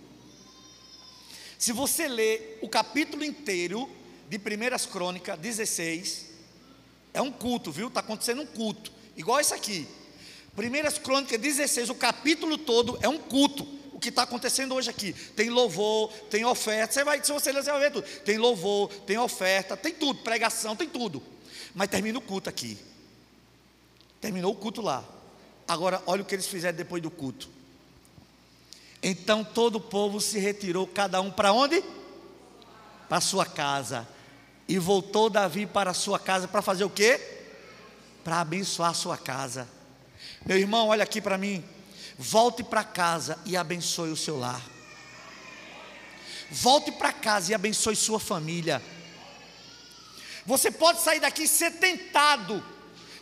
Se 1.58 1.74
você 1.74 2.08
ler 2.08 2.60
o 2.62 2.70
capítulo 2.70 3.24
inteiro 3.24 3.90
de 4.30 4.38
Primeiras 4.38 4.86
Crônicas 4.86 5.40
16, 5.40 6.37
é 7.18 7.22
um 7.22 7.32
culto, 7.32 7.72
viu? 7.72 7.88
Está 7.88 8.00
acontecendo 8.00 8.42
um 8.42 8.46
culto. 8.46 8.92
igual 9.16 9.42
isso 9.42 9.54
aqui. 9.54 9.88
Primeiras 10.56 10.98
Crônicas 10.98 11.40
16, 11.40 11.90
o 11.90 11.96
capítulo 11.96 12.58
todo 12.58 12.98
é 13.02 13.10
um 13.10 13.18
culto. 13.18 13.68
O 13.92 14.00
que 14.00 14.10
está 14.10 14.24
acontecendo 14.24 14.76
hoje 14.76 14.90
aqui? 14.90 15.14
Tem 15.14 15.50
louvor, 15.50 16.12
tem 16.30 16.46
oferta. 16.46 16.94
Você 16.94 17.04
vai, 17.04 17.24
se 17.24 17.32
você 17.32 17.52
ler, 17.52 17.64
você 17.64 17.72
vai 17.72 17.80
ver 17.80 17.92
tudo. 17.92 18.08
Tem 18.22 18.38
louvor, 18.38 18.90
tem 19.06 19.18
oferta, 19.18 19.76
tem 19.76 19.94
tudo, 19.94 20.20
pregação, 20.22 20.76
tem 20.76 20.88
tudo. 20.88 21.24
Mas 21.74 21.90
termina 21.90 22.20
o 22.20 22.22
culto 22.22 22.50
aqui. 22.50 22.78
Terminou 24.22 24.54
o 24.54 24.56
culto 24.56 24.82
lá. 24.82 25.04
Agora, 25.68 26.02
olha 26.06 26.22
o 26.22 26.26
que 26.26 26.36
eles 26.36 26.48
fizeram 26.48 26.78
depois 26.78 27.02
do 27.02 27.10
culto. 27.10 27.50
Então 29.02 29.44
todo 29.44 29.78
o 29.78 29.82
povo 29.82 30.22
se 30.22 30.38
retirou, 30.38 30.86
cada 30.86 31.20
um 31.20 31.32
para 31.32 31.52
onde? 31.52 31.84
Para 33.10 33.22
sua 33.22 33.46
casa. 33.46 34.08
E 34.68 34.78
voltou 34.78 35.30
Davi 35.30 35.66
para 35.66 35.92
a 35.92 35.94
sua 35.94 36.20
casa 36.20 36.48
para 36.48 36.62
fazer 36.62 36.84
o 36.84 36.90
quê? 36.90 37.20
Para 38.24 38.42
abençoar 38.42 38.92
a 38.92 38.94
sua 38.94 39.18
casa. 39.18 39.68
Meu 40.46 40.58
irmão, 40.58 40.90
olha 40.90 41.04
aqui 41.04 41.22
para 41.22 41.38
mim. 41.38 41.64
Volte 42.18 42.64
para 42.64 42.84
casa 42.84 43.40
e 43.46 43.56
abençoe 43.56 44.12
o 44.12 44.18
seu 44.18 44.38
lar. 44.38 44.62
Volte 46.50 46.92
para 46.92 47.14
casa 47.14 47.52
e 47.52 47.56
abençoe 47.56 47.96
sua 47.96 48.20
família. 48.20 48.82
Você 50.46 50.72
pode 50.72 51.02
sair 51.02 51.20
daqui 51.20 51.48
ser 51.48 51.72
tentado, 51.72 52.64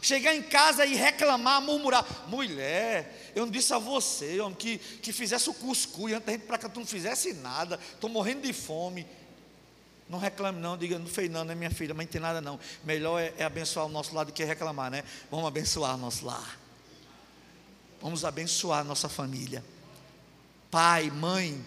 chegar 0.01 0.35
em 0.35 0.43
casa 0.43 0.85
e 0.85 0.95
reclamar, 0.95 1.61
murmurar. 1.61 2.05
Mulher, 2.27 3.31
eu 3.35 3.45
não 3.45 3.51
disse 3.51 3.73
a 3.73 3.79
você 3.79 4.39
homem, 4.39 4.55
que, 4.55 4.77
que 4.77 5.11
fizesse 5.11 5.49
o 5.49 5.53
cuscuz 5.53 6.13
antes 6.13 6.25
da 6.25 6.31
gente 6.33 6.45
para 6.45 6.59
cá, 6.59 6.69
tu 6.69 6.79
não 6.79 6.87
fizesse 6.87 7.33
nada, 7.33 7.79
estou 7.93 8.09
morrendo 8.09 8.41
de 8.41 8.53
fome. 8.53 9.07
Não 10.07 10.19
reclame 10.19 10.59
não, 10.59 10.77
diga, 10.77 10.99
não 10.99 11.07
fez 11.07 11.29
não, 11.31 11.43
não 11.43 11.51
é 11.51 11.55
minha 11.55 11.71
filha, 11.71 11.93
mas 11.93 12.05
não 12.05 12.11
tem 12.11 12.21
nada 12.21 12.39
não. 12.39 12.59
Melhor 12.83 13.19
é, 13.19 13.33
é 13.37 13.43
abençoar 13.43 13.85
o 13.87 13.89
nosso 13.89 14.13
lado 14.13 14.27
do 14.27 14.33
que 14.33 14.43
reclamar, 14.43 14.91
né? 14.91 15.03
Vamos 15.31 15.47
abençoar 15.47 15.95
o 15.95 15.97
nosso 15.97 16.25
lar. 16.25 16.59
Vamos 18.01 18.23
abençoar 18.23 18.81
a 18.81 18.83
nossa 18.83 19.09
família. 19.09 19.65
Pai, 20.69 21.09
mãe, 21.09 21.63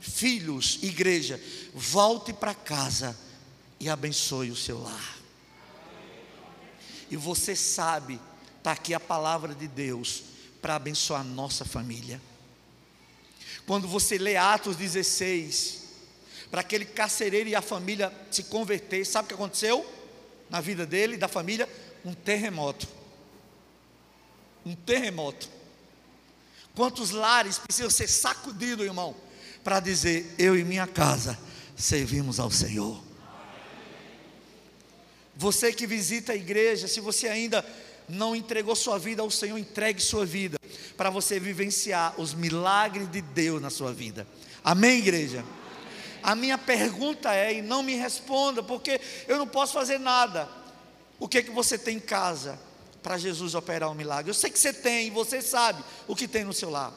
filhos, 0.00 0.78
igreja, 0.82 1.40
volte 1.74 2.32
para 2.32 2.54
casa 2.54 3.18
e 3.80 3.88
abençoe 3.88 4.50
o 4.50 4.56
seu 4.56 4.80
lar. 4.80 5.18
E 7.10 7.16
você 7.16 7.56
sabe, 7.56 8.20
está 8.58 8.70
aqui 8.70 8.94
a 8.94 9.00
palavra 9.00 9.52
de 9.52 9.66
Deus 9.66 10.22
para 10.62 10.76
abençoar 10.76 11.22
a 11.22 11.24
nossa 11.24 11.64
família. 11.64 12.22
Quando 13.66 13.88
você 13.88 14.16
lê 14.16 14.36
Atos 14.36 14.76
16, 14.76 15.79
para 16.50 16.60
aquele 16.62 16.84
carcereiro 16.84 17.48
e 17.48 17.54
a 17.54 17.62
família 17.62 18.12
se 18.30 18.44
converter, 18.44 19.04
sabe 19.04 19.26
o 19.26 19.28
que 19.28 19.34
aconteceu 19.34 19.86
na 20.48 20.60
vida 20.60 20.84
dele 20.84 21.14
e 21.14 21.18
da 21.18 21.28
família? 21.28 21.68
Um 22.04 22.12
terremoto. 22.12 22.88
Um 24.66 24.74
terremoto. 24.74 25.48
Quantos 26.74 27.10
lares 27.10 27.58
precisam 27.58 27.90
ser 27.90 28.08
sacudidos, 28.08 28.84
irmão, 28.84 29.14
para 29.62 29.80
dizer: 29.80 30.34
Eu 30.38 30.58
e 30.58 30.64
minha 30.64 30.86
casa 30.86 31.38
servimos 31.76 32.40
ao 32.40 32.50
Senhor. 32.50 33.02
Você 35.36 35.72
que 35.72 35.86
visita 35.86 36.32
a 36.32 36.36
igreja, 36.36 36.86
se 36.86 37.00
você 37.00 37.28
ainda 37.28 37.64
não 38.08 38.34
entregou 38.34 38.74
sua 38.76 38.98
vida 38.98 39.22
ao 39.22 39.30
Senhor, 39.30 39.56
entregue 39.56 40.00
sua 40.00 40.26
vida 40.26 40.58
para 40.96 41.08
você 41.08 41.40
vivenciar 41.40 42.20
os 42.20 42.34
milagres 42.34 43.10
de 43.10 43.22
Deus 43.22 43.62
na 43.62 43.70
sua 43.70 43.92
vida. 43.92 44.26
Amém, 44.62 44.98
igreja? 44.98 45.42
A 46.22 46.34
minha 46.34 46.58
pergunta 46.58 47.34
é, 47.34 47.54
e 47.54 47.62
não 47.62 47.82
me 47.82 47.94
responda, 47.94 48.62
porque 48.62 49.00
eu 49.26 49.38
não 49.38 49.46
posso 49.46 49.72
fazer 49.72 49.98
nada. 49.98 50.48
O 51.18 51.28
que 51.28 51.38
é 51.38 51.42
que 51.42 51.50
você 51.50 51.76
tem 51.76 51.96
em 51.96 52.00
casa 52.00 52.58
para 53.02 53.18
Jesus 53.18 53.54
operar 53.54 53.90
um 53.90 53.94
milagre? 53.94 54.30
Eu 54.30 54.34
sei 54.34 54.50
que 54.50 54.58
você 54.58 54.72
tem, 54.72 55.10
você 55.10 55.42
sabe 55.42 55.82
o 56.06 56.16
que 56.16 56.26
tem 56.26 56.44
no 56.44 56.52
seu 56.52 56.70
lar. 56.70 56.92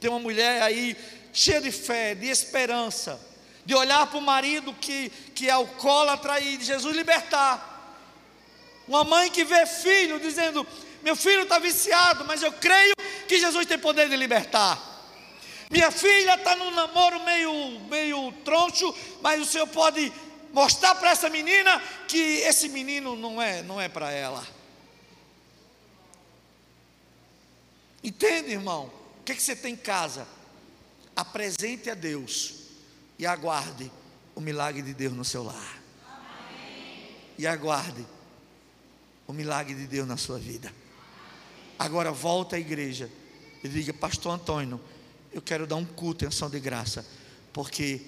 Tem 0.00 0.10
uma 0.10 0.18
mulher 0.18 0.62
aí 0.62 0.96
cheia 1.32 1.60
de 1.60 1.70
fé, 1.70 2.14
de 2.14 2.26
esperança, 2.26 3.20
de 3.64 3.74
olhar 3.74 4.06
para 4.08 4.18
o 4.18 4.22
marido 4.22 4.74
que, 4.74 5.10
que 5.34 5.48
é 5.48 5.52
alcoólatra 5.52 6.40
e 6.40 6.56
de 6.56 6.64
Jesus 6.64 6.96
libertar. 6.96 7.70
Uma 8.86 9.04
mãe 9.04 9.30
que 9.30 9.44
vê 9.44 9.64
filho 9.64 10.18
dizendo: 10.18 10.66
Meu 11.02 11.14
filho 11.14 11.42
está 11.42 11.58
viciado, 11.58 12.24
mas 12.24 12.42
eu 12.42 12.52
creio 12.52 12.94
que 13.28 13.38
Jesus 13.38 13.64
tem 13.66 13.78
poder 13.78 14.08
de 14.08 14.16
libertar. 14.16 14.91
Minha 15.72 15.90
filha 15.90 16.34
está 16.34 16.54
num 16.54 16.70
namoro 16.70 17.24
meio, 17.24 17.80
meio 17.88 18.30
troncho, 18.44 18.94
mas 19.22 19.40
o 19.40 19.46
Senhor 19.46 19.66
pode 19.68 20.12
mostrar 20.52 20.94
para 20.96 21.12
essa 21.12 21.30
menina 21.30 21.80
que 22.06 22.18
esse 22.18 22.68
menino 22.68 23.16
não 23.16 23.40
é, 23.40 23.62
não 23.62 23.80
é 23.80 23.88
para 23.88 24.12
ela. 24.12 24.46
Entende, 28.04 28.50
irmão? 28.50 28.92
O 29.20 29.24
que, 29.24 29.34
que 29.34 29.42
você 29.42 29.56
tem 29.56 29.72
em 29.72 29.76
casa? 29.76 30.28
Apresente 31.16 31.88
a 31.88 31.94
Deus 31.94 32.54
e 33.18 33.24
aguarde 33.24 33.90
o 34.34 34.42
milagre 34.42 34.82
de 34.82 34.92
Deus 34.92 35.14
no 35.14 35.24
seu 35.24 35.42
lar. 35.42 35.82
Amém. 36.06 37.16
E 37.38 37.46
aguarde 37.46 38.04
o 39.26 39.32
milagre 39.32 39.74
de 39.74 39.86
Deus 39.86 40.06
na 40.06 40.18
sua 40.18 40.38
vida. 40.38 40.70
Agora 41.78 42.12
volta 42.12 42.56
à 42.56 42.58
igreja 42.58 43.10
e 43.64 43.68
diga, 43.68 43.94
Pastor 43.94 44.34
Antônio, 44.34 44.78
eu 45.32 45.40
quero 45.40 45.66
dar 45.66 45.76
um 45.76 45.84
culto 45.84 46.24
em 46.24 46.28
ação 46.28 46.48
de 46.50 46.60
graça, 46.60 47.06
porque 47.52 48.02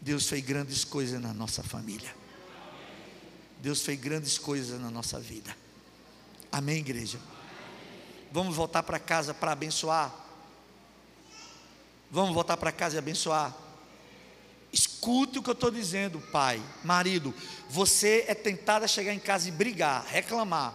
Deus 0.00 0.28
fez 0.28 0.44
grandes 0.44 0.84
coisas 0.84 1.20
na 1.20 1.32
nossa 1.32 1.62
família. 1.62 2.14
Deus 3.60 3.82
fez 3.82 3.98
grandes 3.98 4.38
coisas 4.38 4.80
na 4.80 4.90
nossa 4.90 5.18
vida. 5.18 5.56
Amém, 6.52 6.78
igreja? 6.78 7.18
Vamos 8.30 8.54
voltar 8.54 8.82
para 8.82 8.98
casa 8.98 9.34
para 9.34 9.52
abençoar. 9.52 10.14
Vamos 12.10 12.34
voltar 12.34 12.56
para 12.56 12.70
casa 12.70 12.96
e 12.96 12.98
abençoar. 12.98 13.54
Escute 14.72 15.38
o 15.38 15.42
que 15.42 15.50
eu 15.50 15.54
estou 15.54 15.70
dizendo, 15.70 16.20
pai, 16.20 16.62
marido. 16.84 17.34
Você 17.68 18.24
é 18.28 18.34
tentado 18.34 18.84
a 18.84 18.88
chegar 18.88 19.12
em 19.12 19.18
casa 19.18 19.48
e 19.48 19.50
brigar, 19.50 20.06
reclamar. 20.06 20.74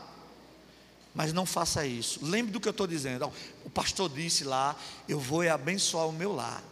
Mas 1.14 1.32
não 1.32 1.46
faça 1.46 1.86
isso. 1.86 2.20
Lembre 2.26 2.52
do 2.52 2.60
que 2.60 2.68
eu 2.68 2.72
estou 2.72 2.88
dizendo. 2.88 3.32
Pastor 3.74 4.10
disse 4.10 4.44
lá: 4.44 4.76
Eu 5.08 5.20
vou 5.20 5.48
abençoar 5.50 6.08
o 6.08 6.12
meu 6.12 6.34
lar. 6.34 6.64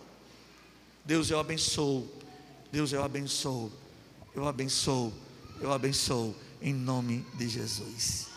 Deus, 1.03 1.29
eu 1.29 1.39
abençoo. 1.39 2.07
Deus, 2.71 2.93
eu 2.93 3.03
abençoo. 3.03 3.71
Eu 4.33 4.47
abençoo. 4.47 5.13
Eu 5.59 5.71
abençoo. 5.73 6.35
Em 6.61 6.73
nome 6.73 7.25
de 7.33 7.49
Jesus. 7.49 8.30